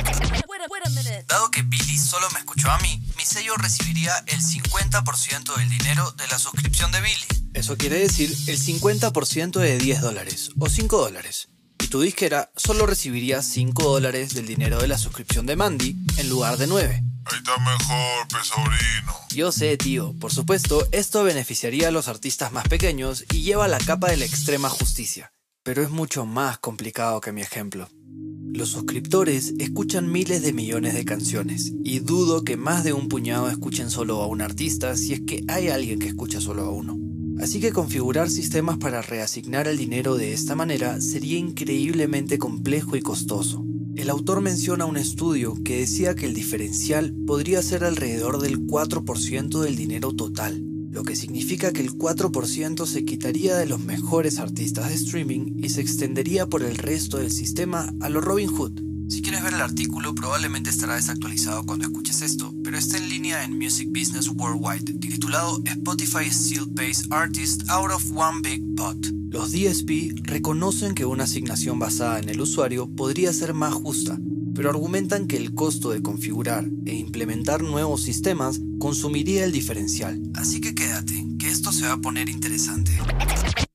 Dado 1.26 1.50
que 1.50 1.62
Billy 1.62 1.98
solo 1.98 2.24
me 2.32 2.38
escuchó 2.38 2.70
a 2.70 2.78
mí, 2.78 3.02
mi 3.16 3.24
sello 3.24 3.56
recibiría 3.56 4.12
el 4.28 4.40
50% 4.40 5.56
del 5.56 5.68
dinero 5.68 6.12
de 6.12 6.28
la 6.28 6.38
suscripción 6.38 6.92
de 6.92 7.00
Billy. 7.00 7.50
Eso 7.52 7.76
quiere 7.76 7.98
decir 7.98 8.30
el 8.46 8.60
50% 8.60 9.58
de 9.58 9.76
10 9.76 10.02
dólares 10.02 10.50
o 10.56 10.68
5 10.68 10.98
dólares. 10.98 11.48
Y 11.80 11.88
tu 11.88 12.00
disquera 12.00 12.50
solo 12.56 12.86
recibiría 12.86 13.42
5 13.42 13.82
dólares 13.82 14.34
del 14.34 14.46
dinero 14.46 14.78
de 14.78 14.88
la 14.88 14.98
suscripción 14.98 15.46
de 15.46 15.56
Mandy 15.56 15.96
en 16.16 16.28
lugar 16.28 16.58
de 16.58 16.66
9. 16.66 17.02
Ahí 17.24 17.38
está 17.38 17.58
mejor, 17.58 18.28
pe 18.28 18.36
sobrino. 18.42 19.14
Yo 19.30 19.52
sé, 19.52 19.76
tío. 19.76 20.14
Por 20.18 20.32
supuesto, 20.32 20.88
esto 20.92 21.24
beneficiaría 21.24 21.88
a 21.88 21.90
los 21.92 22.08
artistas 22.08 22.52
más 22.52 22.66
pequeños 22.68 23.24
y 23.32 23.42
lleva 23.42 23.68
la 23.68 23.78
capa 23.78 24.10
de 24.10 24.16
la 24.16 24.24
extrema 24.24 24.68
justicia. 24.68 25.32
Pero 25.62 25.82
es 25.82 25.90
mucho 25.90 26.24
más 26.24 26.58
complicado 26.58 27.20
que 27.20 27.32
mi 27.32 27.42
ejemplo. 27.42 27.88
Los 28.52 28.70
suscriptores 28.70 29.52
escuchan 29.58 30.10
miles 30.10 30.42
de 30.42 30.52
millones 30.52 30.94
de 30.94 31.04
canciones 31.04 31.72
y 31.84 32.00
dudo 32.00 32.42
que 32.42 32.56
más 32.56 32.82
de 32.82 32.94
un 32.94 33.08
puñado 33.08 33.48
escuchen 33.50 33.90
solo 33.90 34.22
a 34.22 34.26
un 34.26 34.40
artista 34.40 34.96
si 34.96 35.12
es 35.12 35.20
que 35.20 35.44
hay 35.48 35.68
alguien 35.68 35.98
que 35.98 36.08
escucha 36.08 36.40
solo 36.40 36.64
a 36.64 36.70
uno. 36.70 37.07
Así 37.40 37.60
que 37.60 37.72
configurar 37.72 38.30
sistemas 38.30 38.78
para 38.78 39.00
reasignar 39.00 39.68
el 39.68 39.78
dinero 39.78 40.16
de 40.16 40.32
esta 40.32 40.56
manera 40.56 41.00
sería 41.00 41.38
increíblemente 41.38 42.38
complejo 42.38 42.96
y 42.96 43.00
costoso. 43.00 43.64
El 43.94 44.10
autor 44.10 44.40
menciona 44.40 44.86
un 44.86 44.96
estudio 44.96 45.54
que 45.64 45.78
decía 45.78 46.14
que 46.14 46.26
el 46.26 46.34
diferencial 46.34 47.14
podría 47.26 47.62
ser 47.62 47.84
alrededor 47.84 48.40
del 48.40 48.66
4% 48.66 49.60
del 49.60 49.76
dinero 49.76 50.12
total, 50.12 50.62
lo 50.90 51.04
que 51.04 51.16
significa 51.16 51.72
que 51.72 51.82
el 51.82 51.92
4% 51.92 52.86
se 52.86 53.04
quitaría 53.04 53.56
de 53.56 53.66
los 53.66 53.80
mejores 53.80 54.38
artistas 54.38 54.88
de 54.88 54.94
streaming 54.94 55.58
y 55.62 55.68
se 55.68 55.80
extendería 55.80 56.46
por 56.46 56.62
el 56.62 56.76
resto 56.76 57.18
del 57.18 57.30
sistema 57.30 57.92
a 58.00 58.08
lo 58.08 58.20
Robin 58.20 58.48
Hood. 58.48 58.87
Si 59.08 59.22
quieres 59.22 59.42
ver 59.42 59.54
el 59.54 59.62
artículo, 59.62 60.14
probablemente 60.14 60.68
estará 60.68 60.96
desactualizado 60.96 61.64
cuando 61.64 61.86
escuches 61.86 62.20
esto, 62.20 62.52
pero 62.62 62.76
está 62.76 62.98
en 62.98 63.08
línea 63.08 63.42
en 63.42 63.58
Music 63.58 63.88
Business 63.88 64.28
Worldwide, 64.28 64.98
titulado 64.98 65.62
Spotify 65.64 66.30
Still 66.30 66.74
Pays 66.74 67.06
Artists 67.10 67.68
Out 67.70 67.90
of 67.90 68.04
One 68.14 68.42
Big 68.42 68.62
Pot. 68.76 68.98
Los 69.30 69.52
DSP 69.52 70.12
reconocen 70.24 70.94
que 70.94 71.06
una 71.06 71.24
asignación 71.24 71.78
basada 71.78 72.18
en 72.18 72.28
el 72.28 72.40
usuario 72.40 72.86
podría 72.86 73.32
ser 73.32 73.54
más 73.54 73.72
justa, 73.72 74.18
pero 74.54 74.68
argumentan 74.68 75.26
que 75.26 75.36
el 75.38 75.54
costo 75.54 75.90
de 75.90 76.02
configurar 76.02 76.66
e 76.84 76.94
implementar 76.94 77.62
nuevos 77.62 78.02
sistemas 78.02 78.60
consumiría 78.78 79.44
el 79.44 79.52
diferencial. 79.52 80.20
Así 80.34 80.60
que 80.60 80.74
quédate, 80.74 81.24
que 81.38 81.48
esto 81.48 81.72
se 81.72 81.86
va 81.86 81.94
a 81.94 81.98
poner 81.98 82.28
interesante. 82.28 82.92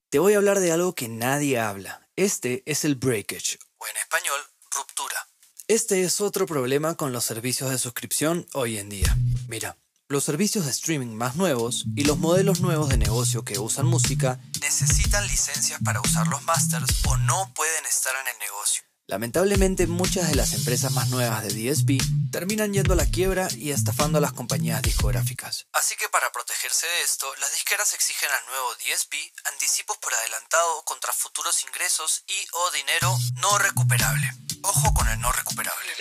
Te 0.10 0.20
voy 0.20 0.34
a 0.34 0.38
hablar 0.38 0.60
de 0.60 0.72
algo 0.72 0.94
que 0.94 1.08
nadie 1.08 1.60
habla. 1.60 2.08
Este 2.16 2.62
es 2.66 2.86
el 2.86 2.96
breakage, 2.96 3.58
o 3.80 3.86
en 3.88 3.98
español, 3.98 4.40
ruptura. 4.72 5.23
Este 5.70 6.04
es 6.04 6.20
otro 6.20 6.46
problema 6.46 6.96
con 6.96 7.14
los 7.14 7.24
servicios 7.24 7.70
de 7.70 7.78
suscripción 7.78 8.46
hoy 8.52 8.78
en 8.78 8.90
día. 8.90 9.16
Mira, 9.48 9.78
los 10.10 10.26
servicios 10.26 10.66
de 10.66 10.72
streaming 10.72 11.16
más 11.16 11.38
nuevos 11.38 11.86
y 11.96 12.04
los 12.04 12.18
modelos 12.18 12.60
nuevos 12.60 12.90
de 12.90 12.98
negocio 12.98 13.46
que 13.46 13.60
usan 13.60 13.86
música 13.86 14.42
necesitan 14.60 15.26
licencias 15.26 15.80
para 15.82 16.02
usar 16.02 16.28
los 16.28 16.44
masters 16.44 17.06
o 17.08 17.16
no 17.16 17.50
pueden 17.56 17.86
estar 17.86 18.14
en 18.14 18.34
el 18.34 18.40
negocio. 18.40 18.84
Lamentablemente 19.08 19.88
muchas 19.88 20.28
de 20.28 20.36
las 20.36 20.54
empresas 20.54 20.92
más 20.92 21.10
nuevas 21.10 21.44
de 21.44 21.50
DSP 21.54 22.02
terminan 22.32 22.74
yendo 22.74 22.94
a 22.94 22.98
la 22.98 23.06
quiebra 23.06 23.48
y 23.56 23.72
estafando 23.72 24.18
a 24.18 24.22
las 24.22 24.34
compañías 24.34 24.82
discográficas. 24.82 25.68
Así 25.72 25.96
que 25.96 26.10
para 26.10 26.32
protegerse 26.34 26.88
de 26.88 27.02
esto, 27.04 27.28
las 27.40 27.54
disqueras 27.54 27.94
exigen 27.94 28.30
al 28.32 28.46
nuevo 28.48 28.74
DSP 28.76 29.14
anticipos 29.46 29.98
por 29.98 30.14
adelantado 30.14 30.84
contra 30.84 31.14
futuros 31.14 31.64
ingresos 31.64 32.24
y 32.28 32.48
o 32.52 32.72
dinero 32.72 33.18
no 33.42 33.58
recuperable. 33.60 34.30
Ojo 34.64 34.94
con 34.94 35.08
el 35.10 35.20
no 35.20 35.32
recuperable. 35.32 35.92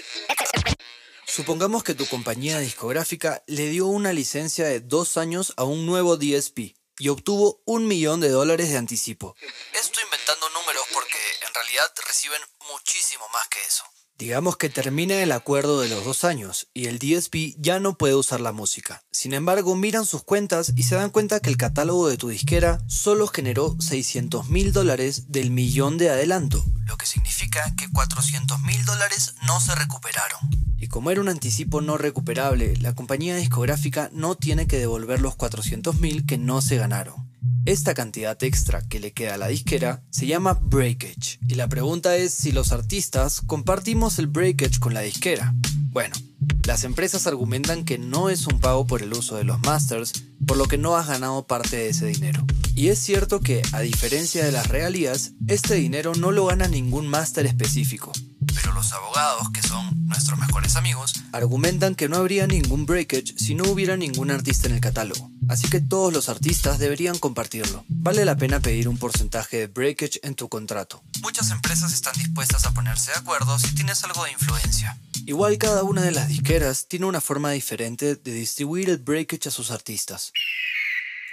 Supongamos 1.26 1.82
que 1.82 1.94
tu 1.94 2.06
compañía 2.06 2.58
discográfica 2.58 3.42
le 3.46 3.66
dio 3.66 3.86
una 3.86 4.12
licencia 4.12 4.66
de 4.66 4.80
dos 4.80 5.16
años 5.16 5.52
a 5.56 5.64
un 5.64 5.84
nuevo 5.84 6.16
DSP 6.16 6.76
y 6.98 7.08
obtuvo 7.08 7.62
un 7.64 7.88
millón 7.88 8.20
de 8.20 8.28
dólares 8.28 8.70
de 8.70 8.78
anticipo. 8.78 9.34
Estoy 9.72 10.04
inventando 10.04 10.48
números 10.50 10.84
porque 10.92 11.18
en 11.46 11.54
realidad 11.54 11.90
reciben 12.06 12.40
muchísimo 12.70 13.28
más 13.30 13.48
que 13.48 13.60
eso. 13.64 13.84
Digamos 14.22 14.56
que 14.56 14.68
termina 14.68 15.20
el 15.20 15.32
acuerdo 15.32 15.80
de 15.80 15.88
los 15.88 16.04
dos 16.04 16.22
años 16.22 16.68
y 16.74 16.86
el 16.86 17.00
DSP 17.00 17.56
ya 17.58 17.80
no 17.80 17.98
puede 17.98 18.14
usar 18.14 18.40
la 18.40 18.52
música. 18.52 19.02
Sin 19.10 19.34
embargo, 19.34 19.74
miran 19.74 20.06
sus 20.06 20.22
cuentas 20.22 20.72
y 20.76 20.84
se 20.84 20.94
dan 20.94 21.10
cuenta 21.10 21.40
que 21.40 21.50
el 21.50 21.56
catálogo 21.56 22.08
de 22.08 22.16
tu 22.16 22.28
disquera 22.28 22.78
solo 22.86 23.26
generó 23.26 23.74
600 23.80 24.48
mil 24.48 24.72
dólares 24.72 25.32
del 25.32 25.50
millón 25.50 25.98
de 25.98 26.10
adelanto, 26.10 26.64
lo 26.86 26.96
que 26.96 27.06
significa 27.06 27.74
que 27.76 27.90
400 27.90 28.60
mil 28.60 28.84
dólares 28.84 29.34
no 29.44 29.58
se 29.58 29.74
recuperaron. 29.74 30.38
Y 30.78 30.86
como 30.86 31.10
era 31.10 31.20
un 31.20 31.28
anticipo 31.28 31.80
no 31.80 31.98
recuperable, 31.98 32.76
la 32.76 32.94
compañía 32.94 33.34
discográfica 33.34 34.08
no 34.12 34.36
tiene 34.36 34.68
que 34.68 34.78
devolver 34.78 35.20
los 35.20 35.34
400 35.34 35.98
mil 35.98 36.26
que 36.26 36.38
no 36.38 36.62
se 36.62 36.76
ganaron. 36.76 37.31
Esta 37.64 37.94
cantidad 37.94 38.42
extra 38.42 38.82
que 38.82 38.98
le 38.98 39.12
queda 39.12 39.34
a 39.34 39.38
la 39.38 39.46
disquera 39.46 40.02
se 40.10 40.26
llama 40.26 40.54
breakage, 40.54 41.38
y 41.46 41.54
la 41.54 41.68
pregunta 41.68 42.16
es 42.16 42.34
si 42.34 42.50
los 42.50 42.72
artistas 42.72 43.40
compartimos 43.46 44.18
el 44.18 44.26
breakage 44.26 44.80
con 44.80 44.94
la 44.94 45.00
disquera. 45.02 45.54
Bueno, 45.92 46.12
las 46.64 46.82
empresas 46.82 47.28
argumentan 47.28 47.84
que 47.84 47.98
no 47.98 48.30
es 48.30 48.48
un 48.48 48.58
pago 48.58 48.84
por 48.88 49.00
el 49.02 49.12
uso 49.12 49.36
de 49.36 49.44
los 49.44 49.60
masters, 49.60 50.12
por 50.44 50.56
lo 50.56 50.66
que 50.66 50.76
no 50.76 50.96
has 50.96 51.06
ganado 51.06 51.46
parte 51.46 51.76
de 51.76 51.90
ese 51.90 52.06
dinero. 52.06 52.44
Y 52.74 52.88
es 52.88 52.98
cierto 52.98 53.38
que, 53.38 53.62
a 53.70 53.80
diferencia 53.80 54.44
de 54.44 54.50
las 54.50 54.66
regalías, 54.66 55.30
este 55.46 55.76
dinero 55.76 56.14
no 56.16 56.32
lo 56.32 56.46
gana 56.46 56.66
ningún 56.66 57.06
máster 57.06 57.46
específico. 57.46 58.10
Pero 58.54 58.72
los 58.72 58.92
abogados, 58.92 59.48
que 59.52 59.62
son 59.62 60.06
nuestros 60.06 60.38
mejores 60.38 60.76
amigos, 60.76 61.14
argumentan 61.32 61.94
que 61.94 62.08
no 62.08 62.16
habría 62.16 62.46
ningún 62.46 62.86
breakage 62.86 63.34
si 63.36 63.54
no 63.54 63.64
hubiera 63.64 63.96
ningún 63.96 64.30
artista 64.30 64.68
en 64.68 64.74
el 64.74 64.80
catálogo 64.80 65.32
así 65.52 65.68
que 65.68 65.80
todos 65.80 66.12
los 66.12 66.28
artistas 66.28 66.78
deberían 66.78 67.18
compartirlo. 67.18 67.84
Vale 67.88 68.24
la 68.24 68.36
pena 68.36 68.60
pedir 68.60 68.88
un 68.88 68.96
porcentaje 68.96 69.58
de 69.58 69.66
breakage 69.66 70.18
en 70.22 70.34
tu 70.34 70.48
contrato. 70.48 71.02
Muchas 71.20 71.50
empresas 71.50 71.92
están 71.92 72.14
dispuestas 72.14 72.64
a 72.64 72.72
ponerse 72.72 73.10
de 73.12 73.18
acuerdo 73.18 73.58
si 73.58 73.74
tienes 73.74 74.02
algo 74.04 74.24
de 74.24 74.32
influencia. 74.32 74.98
Igual 75.26 75.58
cada 75.58 75.82
una 75.82 76.02
de 76.02 76.12
las 76.12 76.28
disqueras 76.28 76.88
tiene 76.88 77.06
una 77.06 77.20
forma 77.20 77.50
diferente 77.50 78.16
de 78.16 78.32
distribuir 78.32 78.88
el 78.88 78.98
breakage 78.98 79.48
a 79.48 79.52
sus 79.52 79.70
artistas. 79.70 80.32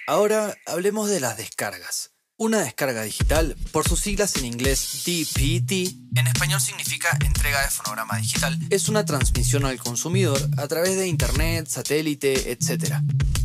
Ahora 0.05 0.57
hablemos 0.65 1.09
de 1.09 1.19
las 1.19 1.38
descargas. 1.38 2.11
Una 2.41 2.60
descarga 2.60 3.01
digital, 3.03 3.58
por 3.74 3.86
sus 3.86 4.00
siglas 4.00 4.38
en 4.38 4.46
inglés 4.46 5.03
DPT, 5.05 6.17
en 6.17 6.25
español 6.25 6.62
significa 6.62 7.10
entrega 7.19 7.62
de 7.62 7.69
fonograma 7.69 8.15
digital, 8.15 8.58
es 8.69 8.88
una 8.88 9.03
transmisión 9.03 9.65
al 9.65 9.77
consumidor 9.77 10.50
a 10.55 10.65
través 10.69 10.96
de 10.96 11.10
internet, 11.10 11.67
satélite, 11.67 12.50
etc. 12.53 12.96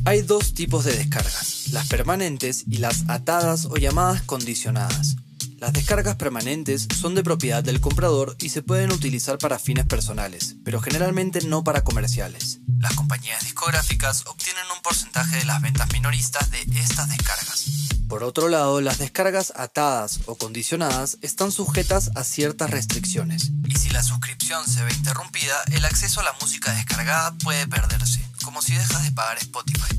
Hay 0.04 0.22
dos 0.22 0.54
tipos 0.54 0.84
de 0.84 0.96
descargas, 0.96 1.70
las 1.72 1.88
permanentes 1.88 2.66
y 2.68 2.76
las 2.76 3.02
atadas 3.08 3.64
o 3.64 3.74
llamadas 3.78 4.22
condicionadas. 4.22 5.16
Las 5.58 5.72
descargas 5.72 6.14
permanentes 6.14 6.86
son 6.96 7.16
de 7.16 7.24
propiedad 7.24 7.64
del 7.64 7.80
comprador 7.80 8.36
y 8.38 8.50
se 8.50 8.62
pueden 8.62 8.92
utilizar 8.92 9.38
para 9.38 9.58
fines 9.58 9.86
personales, 9.86 10.54
pero 10.64 10.80
generalmente 10.80 11.40
no 11.40 11.64
para 11.64 11.82
comerciales. 11.82 12.60
Las 12.78 12.94
compañías 12.94 13.42
discográficas 13.42 14.24
obtienen 14.26 14.62
un 14.72 14.82
porcentaje 14.82 15.38
de 15.38 15.46
las 15.46 15.60
ventas 15.60 15.92
minoristas 15.92 16.48
de 16.52 16.60
estas 16.78 17.08
descargas. 17.08 17.93
Por 18.14 18.22
otro 18.22 18.48
lado, 18.48 18.80
las 18.80 18.98
descargas 18.98 19.52
atadas 19.56 20.20
o 20.26 20.36
condicionadas 20.36 21.18
están 21.20 21.50
sujetas 21.50 22.12
a 22.14 22.22
ciertas 22.22 22.70
restricciones, 22.70 23.50
y 23.66 23.74
si 23.74 23.90
la 23.90 24.04
suscripción 24.04 24.64
se 24.68 24.84
ve 24.84 24.92
interrumpida, 24.94 25.56
el 25.72 25.84
acceso 25.84 26.20
a 26.20 26.22
la 26.22 26.32
música 26.40 26.72
descargada 26.76 27.34
puede 27.42 27.66
perderse, 27.66 28.24
como 28.44 28.62
si 28.62 28.72
dejas 28.72 29.02
de 29.02 29.10
pagar 29.10 29.38
Spotify. 29.38 29.98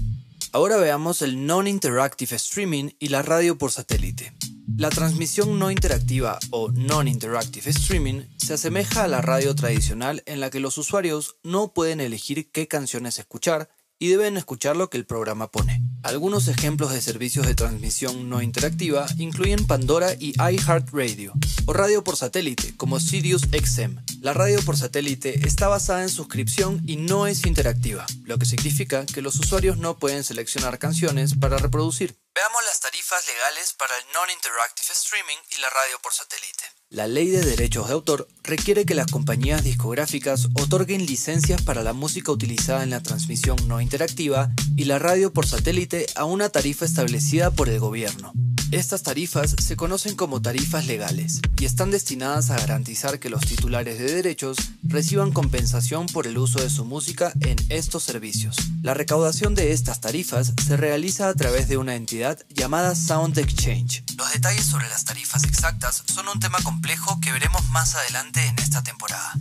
Ahora 0.54 0.78
veamos 0.78 1.22
el 1.24 1.46
Non-Interactive 1.46 2.38
Streaming 2.38 2.92
y 3.00 3.10
la 3.10 3.22
radio 3.22 3.58
por 3.58 3.74
satélite. 3.74 4.34
La 4.78 4.90
transmisión 4.92 5.60
no 5.60 5.70
interactiva 5.70 6.40
o 6.52 6.72
non-interactive 6.72 7.70
streaming 7.72 8.22
se 8.38 8.54
asemeja 8.54 9.04
a 9.04 9.10
la 9.10 9.20
radio 9.22 9.56
tradicional 9.56 10.24
en 10.26 10.40
la 10.40 10.50
que 10.50 10.62
los 10.62 10.78
usuarios 10.78 11.36
no 11.44 11.74
pueden 11.74 12.00
elegir 12.00 12.50
qué 12.50 12.70
canciones 12.70 13.20
escuchar 13.20 13.70
y 14.00 14.08
deben 14.08 14.38
escuchar 14.38 14.78
lo 14.78 14.90
que 14.90 14.98
el 14.98 15.06
programa 15.06 15.52
pone. 15.52 15.82
Algunos 16.06 16.48
ejemplos 16.50 16.92
de 16.92 17.02
servicios 17.02 17.48
de 17.48 17.56
transmisión 17.56 18.30
no 18.30 18.40
interactiva 18.44 19.08
incluyen 19.18 19.66
Pandora 19.66 20.14
y 20.14 20.36
iHeartRadio, 20.40 21.34
o 21.66 21.74
radio 21.74 22.04
por 22.04 22.16
satélite, 22.16 22.78
como 22.78 23.00
Sirius 23.00 23.42
XM. 23.52 23.98
La 24.22 24.32
radio 24.32 24.62
por 24.62 24.78
satélite 24.78 25.48
está 25.48 25.68
basada 25.68 26.04
en 26.04 26.10
suscripción 26.10 26.80
y 26.86 26.98
no 26.98 27.26
es 27.26 27.48
interactiva, 27.48 28.06
lo 28.24 28.38
que 28.38 28.46
significa 28.46 29.08
que 29.08 29.24
los 29.24 29.38
usuarios 29.38 29.80
no 29.80 29.98
pueden 29.98 30.24
seleccionar 30.24 30.78
canciones 30.78 31.34
para 31.34 31.58
reproducir. 31.58 32.16
Veamos 32.36 32.64
las 32.66 32.80
tarifas 32.82 33.26
legales 33.26 33.74
para 33.74 33.98
el 33.98 34.04
Non-Interactive 34.14 34.94
Streaming 34.94 35.42
y 35.58 35.62
la 35.62 35.72
radio 35.72 35.98
por 36.04 36.14
satélite. 36.14 36.75
La 36.92 37.08
ley 37.08 37.30
de 37.30 37.44
derechos 37.44 37.88
de 37.88 37.94
autor 37.94 38.28
requiere 38.44 38.86
que 38.86 38.94
las 38.94 39.10
compañías 39.12 39.64
discográficas 39.64 40.50
otorguen 40.54 41.08
licencias 41.08 41.64
para 41.64 41.82
la 41.82 41.94
música 41.94 42.32
utilizada 42.32 42.84
en 42.84 42.92
la 42.92 43.02
transmisión 43.02 43.58
no 43.68 43.82
interactiva 43.82 44.52
y 44.76 44.86
la 44.86 45.00
radio 45.00 45.34
por 45.34 45.48
satélite 45.48 46.06
a 46.16 46.26
una 46.26 46.50
tarifa 46.50 46.86
establecida 46.86 47.50
por 47.50 47.70
el 47.70 47.80
gobierno. 47.80 48.34
Estas 48.76 49.04
tarifas 49.04 49.56
se 49.58 49.78
conocen 49.78 50.18
como 50.18 50.42
tarifas 50.42 50.86
legales 50.86 51.40
y 51.58 51.64
están 51.64 51.92
destinadas 51.92 52.50
a 52.50 52.58
garantizar 52.58 53.20
que 53.22 53.30
los 53.30 53.46
titulares 53.46 54.00
de 54.00 54.14
derechos 54.14 54.58
reciban 54.84 55.32
compensación 55.32 56.08
por 56.08 56.28
el 56.28 56.38
uso 56.38 56.62
de 56.62 56.70
su 56.70 56.84
música 56.84 57.32
en 57.40 57.56
estos 57.70 58.04
servicios. 58.04 58.58
La 58.82 58.94
recaudación 58.94 59.56
de 59.56 59.72
estas 59.72 60.02
tarifas 60.02 60.52
se 60.68 60.76
realiza 60.76 61.30
a 61.30 61.34
través 61.36 61.70
de 61.70 61.78
una 61.78 61.96
entidad 61.96 62.38
llamada 62.50 62.96
Sound 62.96 63.38
Exchange. 63.38 64.04
Los 64.18 64.34
detalles 64.34 64.66
sobre 64.66 64.90
las 64.90 65.06
tarifas 65.06 65.46
exactas 65.46 66.04
son 66.06 66.28
un 66.28 66.42
tema 66.42 66.58
complejo 66.62 67.22
que 67.22 67.32
veremos 67.32 67.66
más 67.70 67.96
adelante 67.96 68.46
en 68.46 68.60
esta 68.60 68.84
temporada. 68.84 69.36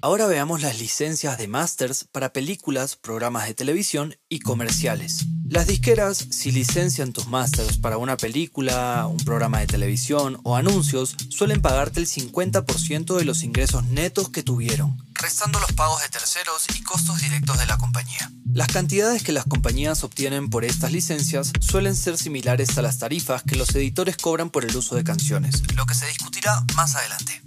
Ahora 0.00 0.26
veamos 0.26 0.62
las 0.62 0.78
licencias 0.78 1.38
de 1.38 1.48
masters 1.48 2.04
para 2.04 2.32
películas, 2.32 2.94
programas 2.94 3.48
de 3.48 3.54
televisión 3.54 4.14
y 4.28 4.38
comerciales. 4.38 5.26
Las 5.48 5.68
disqueras, 5.68 6.26
si 6.30 6.50
licencian 6.50 7.12
tus 7.12 7.28
masters 7.28 7.78
para 7.78 7.98
una 7.98 8.16
película, 8.16 9.06
un 9.06 9.18
programa 9.18 9.60
de 9.60 9.68
televisión 9.68 10.40
o 10.42 10.56
anuncios, 10.56 11.14
suelen 11.28 11.62
pagarte 11.62 12.00
el 12.00 12.08
50% 12.08 13.16
de 13.16 13.24
los 13.24 13.44
ingresos 13.44 13.84
netos 13.84 14.28
que 14.28 14.42
tuvieron, 14.42 14.96
restando 15.14 15.60
los 15.60 15.72
pagos 15.72 16.02
de 16.02 16.08
terceros 16.08 16.66
y 16.76 16.82
costos 16.82 17.20
directos 17.20 17.58
de 17.58 17.66
la 17.66 17.78
compañía. 17.78 18.30
Las 18.52 18.68
cantidades 18.68 19.22
que 19.22 19.32
las 19.32 19.44
compañías 19.44 20.02
obtienen 20.02 20.50
por 20.50 20.64
estas 20.64 20.90
licencias 20.90 21.52
suelen 21.60 21.94
ser 21.94 22.18
similares 22.18 22.76
a 22.76 22.82
las 22.82 22.98
tarifas 22.98 23.44
que 23.44 23.56
los 23.56 23.74
editores 23.74 24.16
cobran 24.16 24.50
por 24.50 24.64
el 24.64 24.76
uso 24.76 24.96
de 24.96 25.04
canciones, 25.04 25.62
lo 25.74 25.86
que 25.86 25.94
se 25.94 26.06
discutirá 26.06 26.64
más 26.74 26.96
adelante. 26.96 27.40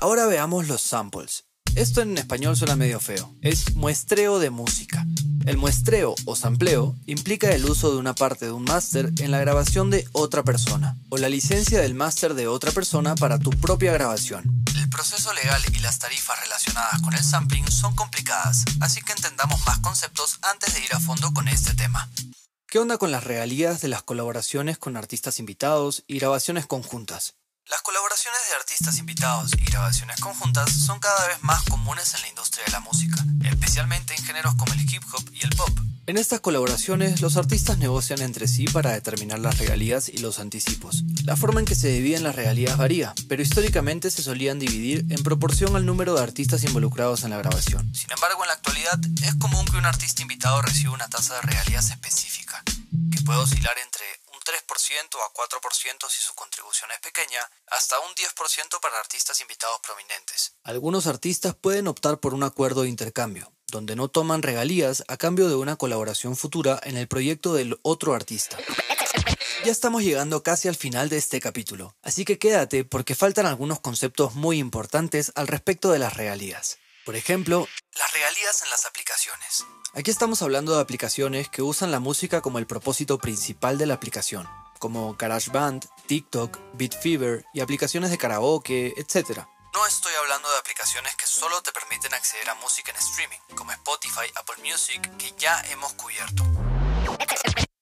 Ahora 0.00 0.26
veamos 0.26 0.66
los 0.66 0.80
samples. 0.80 1.44
Esto 1.76 2.02
en 2.02 2.16
español 2.16 2.56
suena 2.56 2.76
medio 2.76 3.00
feo. 3.00 3.34
Es 3.42 3.74
muestreo 3.74 4.38
de 4.38 4.50
música. 4.50 5.04
El 5.44 5.56
muestreo 5.56 6.14
o 6.24 6.36
sampleo 6.36 6.94
implica 7.06 7.50
el 7.50 7.64
uso 7.64 7.90
de 7.90 7.98
una 7.98 8.14
parte 8.14 8.44
de 8.46 8.52
un 8.52 8.62
máster 8.62 9.10
en 9.18 9.32
la 9.32 9.40
grabación 9.40 9.90
de 9.90 10.08
otra 10.12 10.44
persona, 10.44 10.96
o 11.08 11.18
la 11.18 11.28
licencia 11.28 11.80
del 11.80 11.94
máster 11.94 12.34
de 12.34 12.46
otra 12.46 12.70
persona 12.70 13.16
para 13.16 13.40
tu 13.40 13.50
propia 13.50 13.92
grabación. 13.92 14.64
El 14.76 14.88
proceso 14.88 15.32
legal 15.32 15.60
y 15.72 15.80
las 15.80 15.98
tarifas 15.98 16.40
relacionadas 16.40 17.02
con 17.02 17.12
el 17.12 17.24
sampling 17.24 17.68
son 17.68 17.96
complicadas, 17.96 18.64
así 18.80 19.00
que 19.02 19.12
entendamos 19.12 19.60
más 19.66 19.80
conceptos 19.80 20.38
antes 20.42 20.74
de 20.74 20.80
ir 20.84 20.94
a 20.94 21.00
fondo 21.00 21.34
con 21.34 21.48
este 21.48 21.74
tema. 21.74 22.08
¿Qué 22.68 22.78
onda 22.78 22.98
con 22.98 23.10
las 23.10 23.24
regalías 23.24 23.80
de 23.80 23.88
las 23.88 24.04
colaboraciones 24.04 24.78
con 24.78 24.96
artistas 24.96 25.40
invitados 25.40 26.04
y 26.06 26.20
grabaciones 26.20 26.66
conjuntas? 26.66 27.34
Las 27.70 27.80
colaboraciones 27.80 28.40
de 28.50 28.56
artistas 28.56 28.98
invitados 28.98 29.52
y 29.54 29.64
grabaciones 29.64 30.20
conjuntas 30.20 30.70
son 30.70 31.00
cada 31.00 31.28
vez 31.28 31.42
más 31.42 31.62
comunes 31.62 32.12
en 32.14 32.20
la 32.20 32.28
industria 32.28 32.62
de 32.66 32.72
la 32.72 32.80
música, 32.80 33.24
especialmente 33.42 34.14
en 34.14 34.22
géneros 34.22 34.54
como 34.56 34.74
el 34.74 34.82
hip 34.82 35.02
hop 35.12 35.24
y 35.32 35.44
el 35.44 35.50
pop. 35.56 35.70
En 36.06 36.18
estas 36.18 36.40
colaboraciones, 36.40 37.22
los 37.22 37.38
artistas 37.38 37.78
negocian 37.78 38.20
entre 38.20 38.48
sí 38.48 38.66
para 38.66 38.92
determinar 38.92 39.38
las 39.38 39.56
regalías 39.56 40.10
y 40.10 40.18
los 40.18 40.40
anticipos. 40.40 41.04
La 41.24 41.36
forma 41.36 41.60
en 41.60 41.66
que 41.66 41.74
se 41.74 41.88
dividen 41.88 42.22
las 42.22 42.36
regalías 42.36 42.76
varía, 42.76 43.14
pero 43.28 43.40
históricamente 43.40 44.10
se 44.10 44.22
solían 44.22 44.58
dividir 44.58 45.06
en 45.08 45.22
proporción 45.22 45.74
al 45.74 45.86
número 45.86 46.14
de 46.14 46.22
artistas 46.22 46.64
involucrados 46.64 47.24
en 47.24 47.30
la 47.30 47.38
grabación. 47.38 47.94
Sin 47.94 48.12
embargo, 48.12 48.44
en 48.44 48.48
la 48.48 48.54
actualidad 48.54 49.00
es 49.22 49.34
común 49.36 49.64
que 49.64 49.78
un 49.78 49.86
artista 49.86 50.20
invitado 50.20 50.60
reciba 50.60 50.92
una 50.92 51.08
tasa 51.08 51.36
de 51.36 51.40
regalías 51.40 51.90
específica, 51.90 52.62
que 53.10 53.22
puede 53.22 53.38
oscilar 53.38 53.74
entre 53.82 54.04
3% 54.44 55.18
a 55.20 55.32
4% 55.32 56.08
si 56.08 56.22
su 56.22 56.34
contribución 56.34 56.90
es 56.92 57.00
pequeña, 57.00 57.40
hasta 57.68 57.98
un 58.00 58.14
10% 58.14 58.80
para 58.80 58.98
artistas 58.98 59.40
invitados 59.40 59.80
prominentes. 59.80 60.54
Algunos 60.62 61.06
artistas 61.06 61.54
pueden 61.54 61.88
optar 61.88 62.20
por 62.20 62.34
un 62.34 62.42
acuerdo 62.42 62.82
de 62.82 62.88
intercambio, 62.88 63.50
donde 63.68 63.96
no 63.96 64.08
toman 64.08 64.42
regalías 64.42 65.04
a 65.08 65.16
cambio 65.16 65.48
de 65.48 65.56
una 65.56 65.76
colaboración 65.76 66.36
futura 66.36 66.78
en 66.84 66.96
el 66.96 67.08
proyecto 67.08 67.54
del 67.54 67.78
otro 67.82 68.14
artista. 68.14 68.58
Ya 69.64 69.72
estamos 69.72 70.02
llegando 70.02 70.42
casi 70.42 70.68
al 70.68 70.76
final 70.76 71.08
de 71.08 71.16
este 71.16 71.40
capítulo, 71.40 71.96
así 72.02 72.26
que 72.26 72.38
quédate 72.38 72.84
porque 72.84 73.14
faltan 73.14 73.46
algunos 73.46 73.80
conceptos 73.80 74.34
muy 74.34 74.58
importantes 74.58 75.32
al 75.36 75.46
respecto 75.46 75.90
de 75.90 75.98
las 75.98 76.14
regalías. 76.14 76.78
Por 77.04 77.16
ejemplo, 77.16 77.68
las 77.98 78.12
regalías 78.14 78.62
en 78.62 78.70
las 78.70 78.86
aplicaciones. 78.86 79.66
Aquí 79.92 80.10
estamos 80.10 80.40
hablando 80.40 80.74
de 80.74 80.80
aplicaciones 80.80 81.50
que 81.50 81.60
usan 81.60 81.90
la 81.90 82.00
música 82.00 82.40
como 82.40 82.58
el 82.58 82.66
propósito 82.66 83.18
principal 83.18 83.76
de 83.76 83.84
la 83.84 83.92
aplicación, 83.92 84.48
como 84.78 85.14
GarageBand, 85.14 85.86
TikTok, 86.06 86.58
BeatFever 86.72 87.44
y 87.52 87.60
aplicaciones 87.60 88.10
de 88.10 88.16
karaoke, 88.16 88.94
etc. 88.96 89.40
No 89.74 89.86
estoy 89.86 90.14
hablando 90.14 90.50
de 90.50 90.56
aplicaciones 90.56 91.14
que 91.16 91.26
solo 91.26 91.60
te 91.60 91.72
permiten 91.72 92.14
acceder 92.14 92.48
a 92.48 92.54
música 92.54 92.90
en 92.90 92.96
streaming, 92.96 93.38
como 93.54 93.72
Spotify, 93.72 94.30
Apple 94.36 94.62
Music, 94.62 95.14
que 95.18 95.34
ya 95.36 95.60
hemos 95.70 95.92
cubierto. 95.92 96.42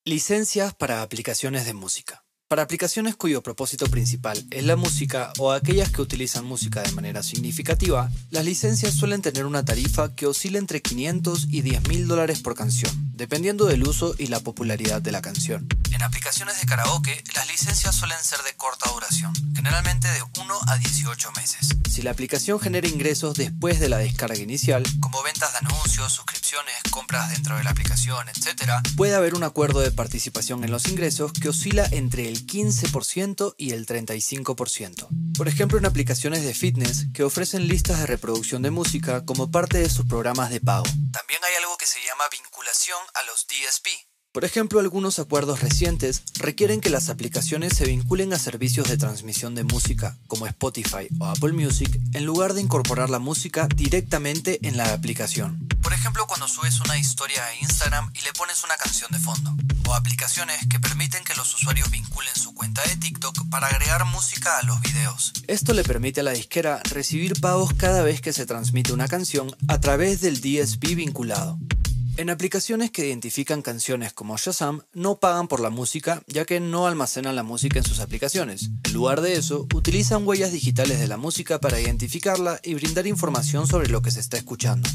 Licencias 0.04 0.74
para 0.74 1.02
aplicaciones 1.02 1.64
de 1.64 1.74
música. 1.74 2.24
Para 2.52 2.64
aplicaciones 2.64 3.16
cuyo 3.16 3.42
propósito 3.42 3.86
principal 3.86 4.44
es 4.50 4.66
la 4.66 4.76
música 4.76 5.32
o 5.38 5.52
aquellas 5.52 5.90
que 5.90 6.02
utilizan 6.02 6.44
música 6.44 6.82
de 6.82 6.92
manera 6.92 7.22
significativa, 7.22 8.10
las 8.28 8.44
licencias 8.44 8.92
suelen 8.92 9.22
tener 9.22 9.46
una 9.46 9.64
tarifa 9.64 10.14
que 10.14 10.26
oscila 10.26 10.58
entre 10.58 10.82
500 10.82 11.46
y 11.48 11.62
10 11.62 11.88
mil 11.88 12.06
dólares 12.06 12.42
por 12.42 12.54
canción, 12.54 13.11
dependiendo 13.12 13.66
del 13.66 13.86
uso 13.86 14.14
y 14.18 14.26
la 14.26 14.40
popularidad 14.40 15.00
de 15.02 15.12
la 15.12 15.22
canción. 15.22 15.68
En 15.92 16.02
aplicaciones 16.02 16.60
de 16.60 16.66
karaoke, 16.66 17.22
las 17.34 17.48
licencias 17.48 17.94
suelen 17.94 18.18
ser 18.22 18.42
de 18.42 18.54
corta 18.56 18.90
duración, 18.90 19.32
generalmente 19.54 20.08
de 20.08 20.22
1 20.40 20.60
a 20.66 20.76
18 20.78 21.32
meses. 21.32 21.68
Si 21.90 22.00
la 22.02 22.10
aplicación 22.10 22.58
genera 22.58 22.88
ingresos 22.88 23.36
después 23.36 23.78
de 23.78 23.90
la 23.90 23.98
descarga 23.98 24.38
inicial, 24.38 24.82
como 25.00 25.22
ventas 25.22 25.52
de 25.52 25.58
anuncios, 25.58 26.10
suscripciones, 26.12 26.74
compras 26.90 27.30
dentro 27.30 27.56
de 27.56 27.64
la 27.64 27.70
aplicación, 27.70 28.28
etc., 28.30 28.72
puede 28.96 29.14
haber 29.14 29.34
un 29.34 29.44
acuerdo 29.44 29.80
de 29.80 29.90
participación 29.90 30.64
en 30.64 30.70
los 30.70 30.88
ingresos 30.88 31.32
que 31.32 31.50
oscila 31.50 31.86
entre 31.90 32.28
el 32.28 32.46
15% 32.46 33.54
y 33.58 33.72
el 33.72 33.86
35%. 33.86 35.08
Por 35.36 35.48
ejemplo, 35.48 35.78
en 35.78 35.86
aplicaciones 35.86 36.42
de 36.42 36.54
fitness 36.54 37.08
que 37.12 37.24
ofrecen 37.24 37.68
listas 37.68 37.98
de 37.98 38.06
reproducción 38.06 38.62
de 38.62 38.70
música 38.70 39.24
como 39.24 39.50
parte 39.50 39.78
de 39.78 39.90
sus 39.90 40.06
programas 40.06 40.50
de 40.50 40.60
pago. 40.60 40.84
También 41.12 41.40
hay 41.44 41.54
algo 41.58 41.76
que 41.76 41.86
se 41.86 41.98
llama 42.06 42.24
vinculación 42.30 42.98
a 43.14 43.22
los 43.24 43.46
DSP. 43.46 43.88
Por 44.32 44.46
ejemplo, 44.46 44.80
algunos 44.80 45.18
acuerdos 45.18 45.60
recientes 45.60 46.22
requieren 46.38 46.80
que 46.80 46.88
las 46.88 47.10
aplicaciones 47.10 47.74
se 47.74 47.84
vinculen 47.84 48.32
a 48.32 48.38
servicios 48.38 48.88
de 48.88 48.96
transmisión 48.96 49.54
de 49.54 49.62
música 49.62 50.16
como 50.26 50.46
Spotify 50.46 51.06
o 51.20 51.26
Apple 51.26 51.52
Music 51.52 52.00
en 52.14 52.24
lugar 52.24 52.54
de 52.54 52.62
incorporar 52.62 53.10
la 53.10 53.18
música 53.18 53.68
directamente 53.76 54.58
en 54.66 54.78
la 54.78 54.94
aplicación. 54.94 55.68
Por 55.82 55.92
ejemplo, 55.92 56.26
cuando 56.26 56.48
subes 56.48 56.80
una 56.80 56.96
historia 56.96 57.44
a 57.44 57.54
Instagram 57.56 58.10
y 58.14 58.24
le 58.24 58.32
pones 58.32 58.64
una 58.64 58.74
canción 58.76 59.10
de 59.12 59.18
fondo. 59.18 59.54
O 59.86 59.94
aplicaciones 59.94 60.56
que 60.70 60.80
permiten 60.80 61.24
que 61.24 61.34
los 61.34 61.54
usuarios 61.54 61.90
vinculen 61.90 62.34
su 62.34 62.54
cuenta 62.54 62.80
de 62.88 62.96
TikTok 62.96 63.50
para 63.50 63.66
agregar 63.66 64.06
música 64.06 64.56
a 64.56 64.62
los 64.62 64.80
videos. 64.80 65.34
Esto 65.46 65.74
le 65.74 65.84
permite 65.84 66.20
a 66.20 66.22
la 66.22 66.32
disquera 66.32 66.80
recibir 66.84 67.38
pagos 67.38 67.74
cada 67.74 68.02
vez 68.02 68.22
que 68.22 68.32
se 68.32 68.46
transmite 68.46 68.94
una 68.94 69.08
canción 69.08 69.54
a 69.68 69.78
través 69.78 70.22
del 70.22 70.40
DSP 70.40 70.94
vinculado. 70.94 71.58
En 72.18 72.28
aplicaciones 72.28 72.90
que 72.90 73.06
identifican 73.06 73.62
canciones 73.62 74.12
como 74.12 74.36
Shazam, 74.36 74.82
no 74.92 75.18
pagan 75.18 75.48
por 75.48 75.60
la 75.60 75.70
música 75.70 76.22
ya 76.26 76.44
que 76.44 76.60
no 76.60 76.86
almacenan 76.86 77.34
la 77.34 77.42
música 77.42 77.78
en 77.78 77.86
sus 77.86 78.00
aplicaciones. 78.00 78.68
En 78.84 78.92
lugar 78.92 79.22
de 79.22 79.32
eso, 79.34 79.66
utilizan 79.74 80.26
huellas 80.28 80.52
digitales 80.52 81.00
de 81.00 81.08
la 81.08 81.16
música 81.16 81.58
para 81.58 81.80
identificarla 81.80 82.60
y 82.62 82.74
brindar 82.74 83.06
información 83.06 83.66
sobre 83.66 83.88
lo 83.88 84.02
que 84.02 84.10
se 84.10 84.20
está 84.20 84.36
escuchando. 84.36 84.86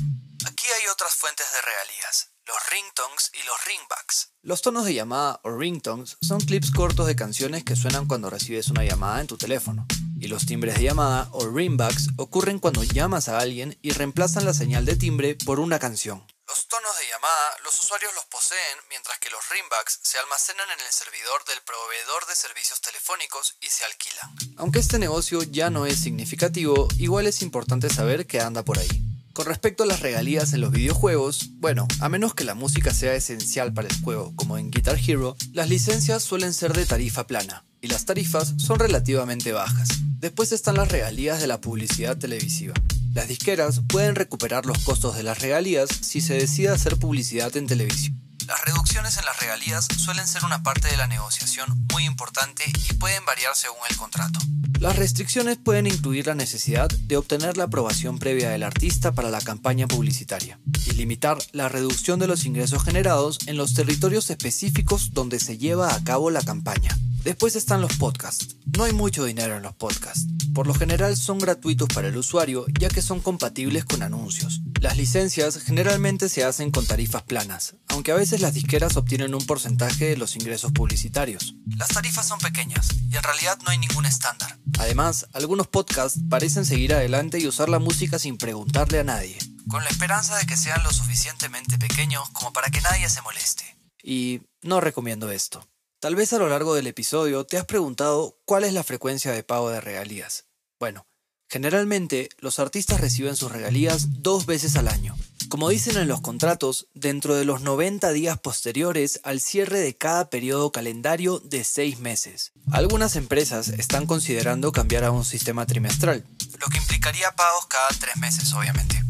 Aquí 0.45 0.67
hay 0.67 0.87
otras 0.93 1.15
fuentes 1.15 1.47
de 1.53 1.61
regalías, 1.61 2.29
los 2.45 2.57
ringtones 2.69 3.31
y 3.33 3.45
los 3.47 3.65
ringbacks. 3.65 4.29
Los 4.43 4.61
tonos 4.61 4.85
de 4.85 4.93
llamada 4.93 5.41
o 5.43 5.49
ringtones 5.49 6.17
son 6.21 6.39
clips 6.39 6.69
cortos 6.69 7.07
de 7.07 7.15
canciones 7.15 7.63
que 7.63 7.75
suenan 7.75 8.05
cuando 8.05 8.29
recibes 8.29 8.69
una 8.69 8.85
llamada 8.85 9.21
en 9.21 9.27
tu 9.27 9.37
teléfono. 9.37 9.87
Y 10.19 10.27
los 10.27 10.45
timbres 10.45 10.75
de 10.75 10.83
llamada 10.83 11.29
o 11.31 11.47
ringbacks 11.47 12.09
ocurren 12.17 12.59
cuando 12.59 12.83
llamas 12.83 13.27
a 13.27 13.39
alguien 13.39 13.75
y 13.81 13.89
reemplazan 13.89 14.45
la 14.45 14.53
señal 14.53 14.85
de 14.85 14.95
timbre 14.95 15.35
por 15.35 15.59
una 15.59 15.79
canción. 15.79 16.23
Los 16.47 16.67
tonos 16.69 16.97
de 16.97 17.07
llamada 17.09 17.57
los 17.65 17.77
usuarios 17.77 18.13
los 18.15 18.23
poseen 18.25 18.77
mientras 18.89 19.19
que 19.19 19.29
los 19.29 19.49
ringbacks 19.49 19.99
se 20.01 20.17
almacenan 20.17 20.69
en 20.71 20.85
el 20.85 20.91
servidor 20.93 21.43
del 21.43 21.59
proveedor 21.61 22.25
de 22.25 22.35
servicios 22.35 22.79
telefónicos 22.79 23.57
y 23.59 23.67
se 23.67 23.83
alquilan. 23.83 24.55
Aunque 24.55 24.79
este 24.79 24.97
negocio 24.97 25.43
ya 25.43 25.69
no 25.69 25.85
es 25.85 25.99
significativo, 25.99 26.87
igual 26.97 27.27
es 27.27 27.41
importante 27.41 27.89
saber 27.89 28.27
que 28.27 28.39
anda 28.39 28.63
por 28.63 28.79
ahí. 28.79 29.03
Con 29.33 29.45
respecto 29.45 29.83
a 29.83 29.87
las 29.87 29.99
regalías 29.99 30.53
en 30.53 30.61
los 30.61 30.71
videojuegos, 30.71 31.49
bueno, 31.59 31.85
a 31.99 32.07
menos 32.07 32.33
que 32.33 32.45
la 32.45 32.55
música 32.55 32.93
sea 32.93 33.13
esencial 33.13 33.73
para 33.73 33.89
el 33.89 34.01
juego, 34.01 34.33
como 34.37 34.57
en 34.57 34.71
Guitar 34.71 34.97
Hero, 34.97 35.35
las 35.51 35.67
licencias 35.67 36.23
suelen 36.23 36.53
ser 36.53 36.73
de 36.73 36.85
tarifa 36.85 37.27
plana, 37.27 37.65
y 37.81 37.87
las 37.87 38.05
tarifas 38.05 38.53
son 38.57 38.79
relativamente 38.79 39.51
bajas. 39.51 39.89
Después 40.19 40.51
están 40.51 40.75
las 40.75 40.91
regalías 40.91 41.39
de 41.39 41.47
la 41.47 41.61
publicidad 41.61 42.17
televisiva. 42.17 42.73
Las 43.13 43.27
disqueras 43.27 43.81
pueden 43.87 44.15
recuperar 44.15 44.65
los 44.65 44.79
costos 44.79 45.15
de 45.15 45.23
las 45.23 45.39
regalías 45.39 45.89
si 46.01 46.21
se 46.21 46.35
decide 46.35 46.69
hacer 46.69 46.97
publicidad 46.97 47.55
en 47.57 47.67
televisión. 47.67 48.21
Las 48.47 48.63
reducciones 48.63 49.17
en 49.17 49.25
las 49.25 49.39
regalías 49.41 49.87
suelen 49.97 50.25
ser 50.25 50.45
una 50.45 50.63
parte 50.63 50.87
de 50.87 50.95
la 50.95 51.07
negociación 51.07 51.85
muy 51.91 52.05
importante 52.05 52.63
y 52.89 52.93
pueden 52.93 53.25
variar 53.25 53.53
según 53.55 53.79
el 53.89 53.97
contrato. 53.97 54.39
Las 54.79 54.95
restricciones 54.95 55.57
pueden 55.57 55.87
incluir 55.87 56.27
la 56.27 56.35
necesidad 56.35 56.87
de 56.87 57.17
obtener 57.17 57.57
la 57.57 57.65
aprobación 57.65 58.19
previa 58.19 58.49
del 58.49 58.63
artista 58.63 59.11
para 59.11 59.31
la 59.31 59.41
campaña 59.41 59.87
publicitaria 59.87 60.59
y 60.85 60.91
limitar 60.91 61.37
la 61.51 61.67
reducción 61.67 62.19
de 62.19 62.27
los 62.27 62.45
ingresos 62.45 62.83
generados 62.83 63.39
en 63.47 63.57
los 63.57 63.73
territorios 63.73 64.29
específicos 64.29 65.13
donde 65.13 65.39
se 65.39 65.57
lleva 65.57 65.93
a 65.93 66.03
cabo 66.03 66.29
la 66.29 66.43
campaña. 66.43 66.95
Después 67.27 67.57
están 67.57 67.81
los 67.81 67.97
podcasts. 67.97 68.55
No 68.77 68.85
hay 68.85 68.93
mucho 68.93 69.25
dinero 69.25 69.57
en 69.57 69.63
los 69.63 69.75
podcasts. 69.75 70.27
Por 70.53 70.65
lo 70.65 70.73
general 70.73 71.17
son 71.17 71.39
gratuitos 71.39 71.89
para 71.93 72.07
el 72.07 72.15
usuario 72.15 72.65
ya 72.79 72.87
que 72.87 73.01
son 73.01 73.19
compatibles 73.19 73.83
con 73.83 74.01
anuncios. 74.01 74.61
Las 74.79 74.95
licencias 74.95 75.61
generalmente 75.61 76.29
se 76.29 76.45
hacen 76.45 76.71
con 76.71 76.87
tarifas 76.87 77.23
planas, 77.23 77.75
aunque 77.89 78.13
a 78.13 78.15
veces 78.15 78.39
las 78.39 78.53
disqueras 78.53 78.95
obtienen 78.95 79.35
un 79.35 79.45
porcentaje 79.45 80.05
de 80.05 80.15
los 80.15 80.37
ingresos 80.37 80.71
publicitarios. 80.71 81.55
Las 81.75 81.89
tarifas 81.89 82.25
son 82.25 82.39
pequeñas 82.39 82.87
y 83.11 83.17
en 83.17 83.23
realidad 83.23 83.59
no 83.61 83.71
hay 83.71 83.77
ningún 83.77 84.05
estándar. 84.05 84.57
Además, 84.79 85.27
algunos 85.33 85.67
podcasts 85.67 86.21
parecen 86.29 86.63
seguir 86.63 86.93
adelante 86.93 87.39
y 87.39 87.47
usar 87.47 87.67
la 87.67 87.79
música 87.79 88.19
sin 88.19 88.37
preguntarle 88.37 88.99
a 88.99 89.03
nadie, 89.03 89.37
con 89.67 89.83
la 89.83 89.89
esperanza 89.89 90.37
de 90.37 90.45
que 90.45 90.55
sean 90.55 90.81
lo 90.81 90.93
suficientemente 90.93 91.77
pequeños 91.77 92.29
como 92.29 92.53
para 92.53 92.69
que 92.69 92.79
nadie 92.79 93.09
se 93.09 93.21
moleste. 93.21 93.65
Y 94.01 94.43
no 94.61 94.79
recomiendo 94.79 95.29
esto. 95.29 95.67
Tal 95.99 96.15
vez 96.15 96.31
a 96.31 96.37
lo 96.37 96.47
largo 96.47 96.75
del 96.75 96.85
episodio 96.85 97.47
te 97.47 97.57
has 97.57 97.65
preguntado 97.65 98.37
cuál 98.45 98.63
es 98.63 98.73
la 98.73 98.83
frecuencia 98.83 99.31
de 99.31 99.41
pago 99.41 99.71
de 99.71 99.81
regalías. 99.81 100.45
Bueno, 100.79 101.07
generalmente 101.49 102.29
los 102.37 102.59
artistas 102.59 103.01
reciben 103.01 103.35
sus 103.35 103.51
regalías 103.51 104.21
dos 104.21 104.45
veces 104.45 104.75
al 104.75 104.89
año. 104.89 105.15
Como 105.49 105.69
dicen 105.69 105.97
en 105.97 106.07
los 106.07 106.21
contratos, 106.21 106.87
dentro 106.93 107.33
de 107.33 107.45
los 107.45 107.61
90 107.61 108.11
días 108.11 108.39
posteriores 108.39 109.21
al 109.23 109.41
cierre 109.41 109.79
de 109.79 109.97
cada 109.97 110.29
periodo 110.29 110.71
calendario 110.71 111.39
de 111.39 111.63
seis 111.63 111.97
meses. 111.97 112.51
Algunas 112.71 113.15
empresas 113.15 113.69
están 113.69 114.05
considerando 114.05 114.71
cambiar 114.71 115.03
a 115.03 115.09
un 115.09 115.25
sistema 115.25 115.65
trimestral, 115.65 116.23
lo 116.59 116.67
que 116.67 116.77
implicaría 116.77 117.31
pagos 117.31 117.65
cada 117.65 117.89
tres 117.99 118.17
meses, 118.17 118.53
obviamente. 118.53 119.01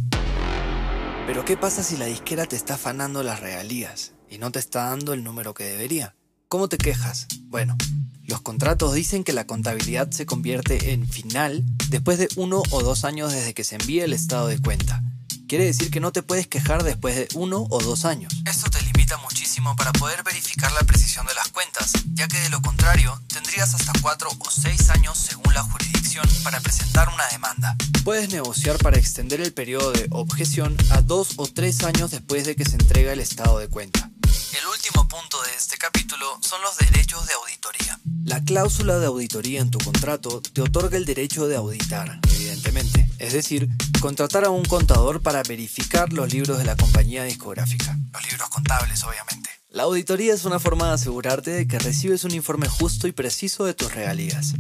Pero 1.26 1.44
¿qué 1.44 1.58
pasa 1.58 1.84
si 1.84 1.98
la 1.98 2.06
disquera 2.06 2.46
te 2.46 2.56
está 2.56 2.76
afanando 2.76 3.24
las 3.24 3.42
regalías 3.42 4.14
y 4.30 4.38
no 4.38 4.54
te 4.54 4.60
está 4.60 4.86
dando 4.86 5.12
el 5.12 5.26
número 5.26 5.54
que 5.54 5.66
debería? 5.66 6.16
¿Cómo 6.50 6.70
te 6.70 6.78
quejas? 6.78 7.28
Bueno, 7.50 7.76
los 8.24 8.40
contratos 8.40 8.94
dicen 8.94 9.26
que 9.26 9.34
la 9.34 9.46
contabilidad 9.46 10.12
se 10.12 10.26
convierte 10.26 10.94
en 10.94 11.06
final 11.06 11.66
después 11.90 12.20
de 12.20 12.30
uno 12.38 12.64
o 12.72 12.84
dos 12.84 13.04
años 13.04 13.34
desde 13.34 13.54
que 13.54 13.66
se 13.66 13.76
envíe 13.76 14.00
el 14.00 14.14
estado 14.14 14.48
de 14.48 14.58
cuenta. 14.58 15.04
Quiere 15.50 15.66
decir 15.66 15.92
que 15.92 16.00
no 16.00 16.14
te 16.14 16.24
puedes 16.24 16.48
quejar 16.48 16.84
después 16.84 17.18
de 17.18 17.28
uno 17.36 17.68
o 17.70 17.82
dos 17.82 18.06
años. 18.06 18.32
Esto 18.46 18.70
te 18.70 18.82
limita 18.84 19.18
muchísimo 19.18 19.76
para 19.76 19.92
poder 19.92 20.24
verificar 20.24 20.72
la 20.72 20.84
precisión 20.84 21.26
de 21.26 21.34
las 21.36 21.50
cuentas, 21.50 21.92
ya 22.14 22.30
que 22.30 22.40
de 22.40 22.50
lo 22.50 22.62
contrario 22.62 23.22
tendrías 23.28 23.74
hasta 23.74 23.92
cuatro 24.02 24.30
o 24.40 24.50
seis 24.50 24.90
años 24.90 25.18
según 25.18 25.54
la 25.54 25.64
jurisdicción 25.64 26.26
para 26.46 26.62
presentar 26.62 27.10
una 27.10 27.28
demanda. 27.28 27.76
Puedes 28.06 28.30
negociar 28.30 28.78
para 28.78 28.98
extender 28.98 29.42
el 29.42 29.52
periodo 29.52 29.92
de 29.92 30.08
objeción 30.12 30.78
a 30.92 31.02
dos 31.02 31.34
o 31.36 31.48
tres 31.48 31.84
años 31.84 32.12
después 32.12 32.46
de 32.46 32.56
que 32.56 32.64
se 32.64 32.78
entrega 32.78 33.12
el 33.12 33.20
estado 33.20 33.60
de 33.60 33.68
cuenta. 33.68 34.12
El 34.60 34.66
último 34.66 35.08
punto 35.08 35.40
de 35.44 35.50
este 35.56 35.78
capítulo 35.78 36.26
son 36.42 36.60
los 36.64 36.78
derechos 36.78 37.28
de 37.28 37.34
auditoría. 37.34 38.00
La 38.24 38.44
cláusula 38.44 38.98
de 38.98 39.06
auditoría 39.06 39.62
en 39.62 39.70
tu 39.70 39.78
contrato 39.78 40.42
te 40.42 40.62
otorga 40.62 40.98
el 40.98 41.06
derecho 41.06 41.48
de 41.48 41.56
auditar, 41.56 42.20
evidentemente. 42.36 43.08
Es 43.20 43.34
decir, 43.34 43.70
contratar 44.02 44.46
a 44.46 44.50
un 44.50 44.66
contador 44.66 45.22
para 45.22 45.44
verificar 45.44 46.12
los 46.12 46.34
libros 46.34 46.58
de 46.58 46.64
la 46.64 46.76
compañía 46.76 47.24
discográfica. 47.24 47.96
Los 48.12 48.26
libros 48.32 48.50
contables, 48.50 49.04
obviamente. 49.04 49.50
La 49.70 49.84
auditoría 49.84 50.34
es 50.34 50.44
una 50.46 50.58
forma 50.58 50.88
de 50.88 50.94
asegurarte 50.94 51.52
de 51.52 51.68
que 51.68 51.78
recibes 51.78 52.24
un 52.24 52.32
informe 52.32 52.68
justo 52.68 53.08
y 53.08 53.12
preciso 53.12 53.64
de 53.64 53.76
tus 53.76 53.94
regalías. 53.94 54.54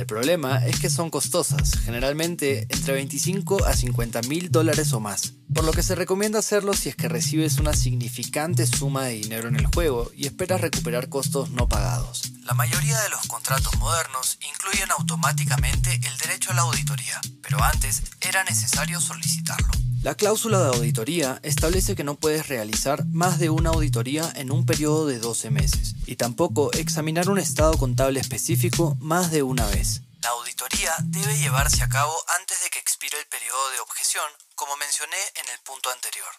El 0.00 0.06
problema 0.06 0.64
es 0.64 0.80
que 0.80 0.88
son 0.88 1.10
costosas, 1.10 1.78
generalmente 1.84 2.66
entre 2.70 2.94
25 2.94 3.66
a 3.66 3.74
50 3.74 4.22
mil 4.22 4.50
dólares 4.50 4.94
o 4.94 5.00
más, 5.00 5.34
por 5.54 5.62
lo 5.62 5.72
que 5.72 5.82
se 5.82 5.94
recomienda 5.94 6.38
hacerlo 6.38 6.72
si 6.72 6.88
es 6.88 6.96
que 6.96 7.10
recibes 7.10 7.58
una 7.58 7.74
significante 7.74 8.66
suma 8.66 9.04
de 9.04 9.12
dinero 9.12 9.48
en 9.48 9.56
el 9.56 9.66
juego 9.66 10.10
y 10.16 10.24
esperas 10.24 10.62
recuperar 10.62 11.10
costos 11.10 11.50
no 11.50 11.68
pagados. 11.68 12.32
La 12.44 12.54
mayoría 12.54 12.98
de 12.98 13.10
los 13.10 13.26
contratos 13.26 13.76
modernos 13.76 14.38
incluyen 14.40 14.90
automáticamente 14.90 16.00
el 16.02 16.16
derecho 16.16 16.52
a 16.52 16.54
la 16.54 16.62
auditoría, 16.62 17.20
pero 17.42 17.62
antes 17.62 18.02
era 18.22 18.42
necesario 18.44 19.02
solicitarlo. 19.02 19.68
La 20.02 20.14
cláusula 20.14 20.58
de 20.60 20.68
auditoría 20.68 21.40
establece 21.42 21.94
que 21.94 22.04
no 22.04 22.14
puedes 22.14 22.48
realizar 22.48 23.04
más 23.08 23.38
de 23.38 23.50
una 23.50 23.68
auditoría 23.68 24.32
en 24.34 24.50
un 24.50 24.64
periodo 24.64 25.06
de 25.06 25.18
12 25.18 25.50
meses 25.50 25.94
y 26.06 26.16
tampoco 26.16 26.72
examinar 26.72 27.28
un 27.28 27.38
estado 27.38 27.76
contable 27.76 28.18
específico 28.18 28.96
más 28.98 29.30
de 29.30 29.42
una 29.42 29.66
vez. 29.66 30.00
La 30.22 30.30
auditoría 30.30 30.92
debe 31.04 31.36
llevarse 31.38 31.82
a 31.82 31.90
cabo 31.90 32.14
antes 32.40 32.62
de 32.64 32.70
que 32.70 32.78
expire 32.78 33.18
el 33.18 33.26
periodo 33.26 33.70
de 33.74 33.80
objeción, 33.80 34.24
como 34.54 34.74
mencioné 34.78 35.18
en 35.36 35.44
el 35.52 35.60
punto 35.66 35.90
anterior. 35.90 36.32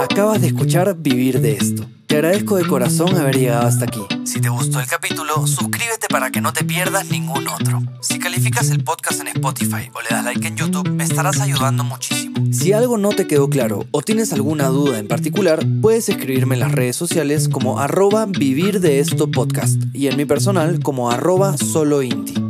Acabas 0.00 0.40
de 0.40 0.46
escuchar 0.46 0.94
Vivir 0.94 1.42
de 1.42 1.52
esto. 1.52 1.86
Te 2.14 2.18
agradezco 2.18 2.54
de 2.54 2.68
corazón 2.68 3.16
haber 3.16 3.36
llegado 3.36 3.66
hasta 3.66 3.86
aquí. 3.86 4.00
Si 4.24 4.40
te 4.40 4.48
gustó 4.48 4.78
el 4.78 4.86
capítulo, 4.86 5.48
suscríbete 5.48 6.06
para 6.08 6.30
que 6.30 6.40
no 6.40 6.52
te 6.52 6.64
pierdas 6.64 7.06
ningún 7.06 7.48
otro. 7.48 7.82
Si 8.02 8.20
calificas 8.20 8.70
el 8.70 8.84
podcast 8.84 9.20
en 9.22 9.26
Spotify 9.26 9.90
o 9.92 10.00
le 10.00 10.10
das 10.10 10.24
like 10.24 10.46
en 10.46 10.56
YouTube, 10.56 10.88
me 10.90 11.02
estarás 11.02 11.40
ayudando 11.40 11.82
muchísimo. 11.82 12.36
Si 12.52 12.72
algo 12.72 12.98
no 12.98 13.08
te 13.08 13.26
quedó 13.26 13.50
claro 13.50 13.84
o 13.90 14.02
tienes 14.02 14.32
alguna 14.32 14.68
duda 14.68 15.00
en 15.00 15.08
particular, 15.08 15.66
puedes 15.82 16.08
escribirme 16.08 16.54
en 16.54 16.60
las 16.60 16.70
redes 16.70 16.94
sociales 16.94 17.48
como 17.48 17.80
arroba 17.80 18.26
vivir 18.26 18.78
de 18.78 19.00
esto 19.00 19.28
y 19.92 20.06
en 20.06 20.16
mi 20.16 20.24
personal 20.24 20.78
como 20.84 21.10
arroba 21.10 21.56
solo 21.56 22.00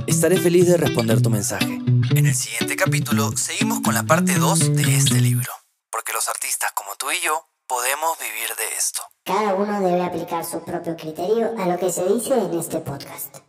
Estaré 0.06 0.36
feliz 0.36 0.66
de 0.66 0.76
responder 0.76 1.22
tu 1.22 1.30
mensaje. 1.30 1.80
En 2.14 2.26
el 2.26 2.34
siguiente 2.34 2.76
capítulo 2.76 3.34
seguimos 3.34 3.80
con 3.80 3.94
la 3.94 4.02
parte 4.02 4.34
2 4.34 4.76
de 4.76 4.94
este 4.94 5.22
libro, 5.22 5.50
porque 5.90 6.12
los 6.12 6.28
artistas 6.28 6.70
como 6.74 6.96
tú 6.98 7.06
y 7.10 7.24
yo 7.24 7.46
podemos 7.74 8.16
vivir 8.20 8.54
de 8.56 8.76
esto. 8.78 9.02
Cada 9.24 9.54
uno 9.54 9.80
debe 9.80 10.04
aplicar 10.04 10.44
su 10.44 10.64
propio 10.64 10.96
criterio 10.96 11.54
a 11.58 11.66
lo 11.66 11.76
que 11.76 11.90
se 11.90 12.04
dice 12.04 12.34
en 12.34 12.56
este 12.56 12.78
podcast. 12.78 13.43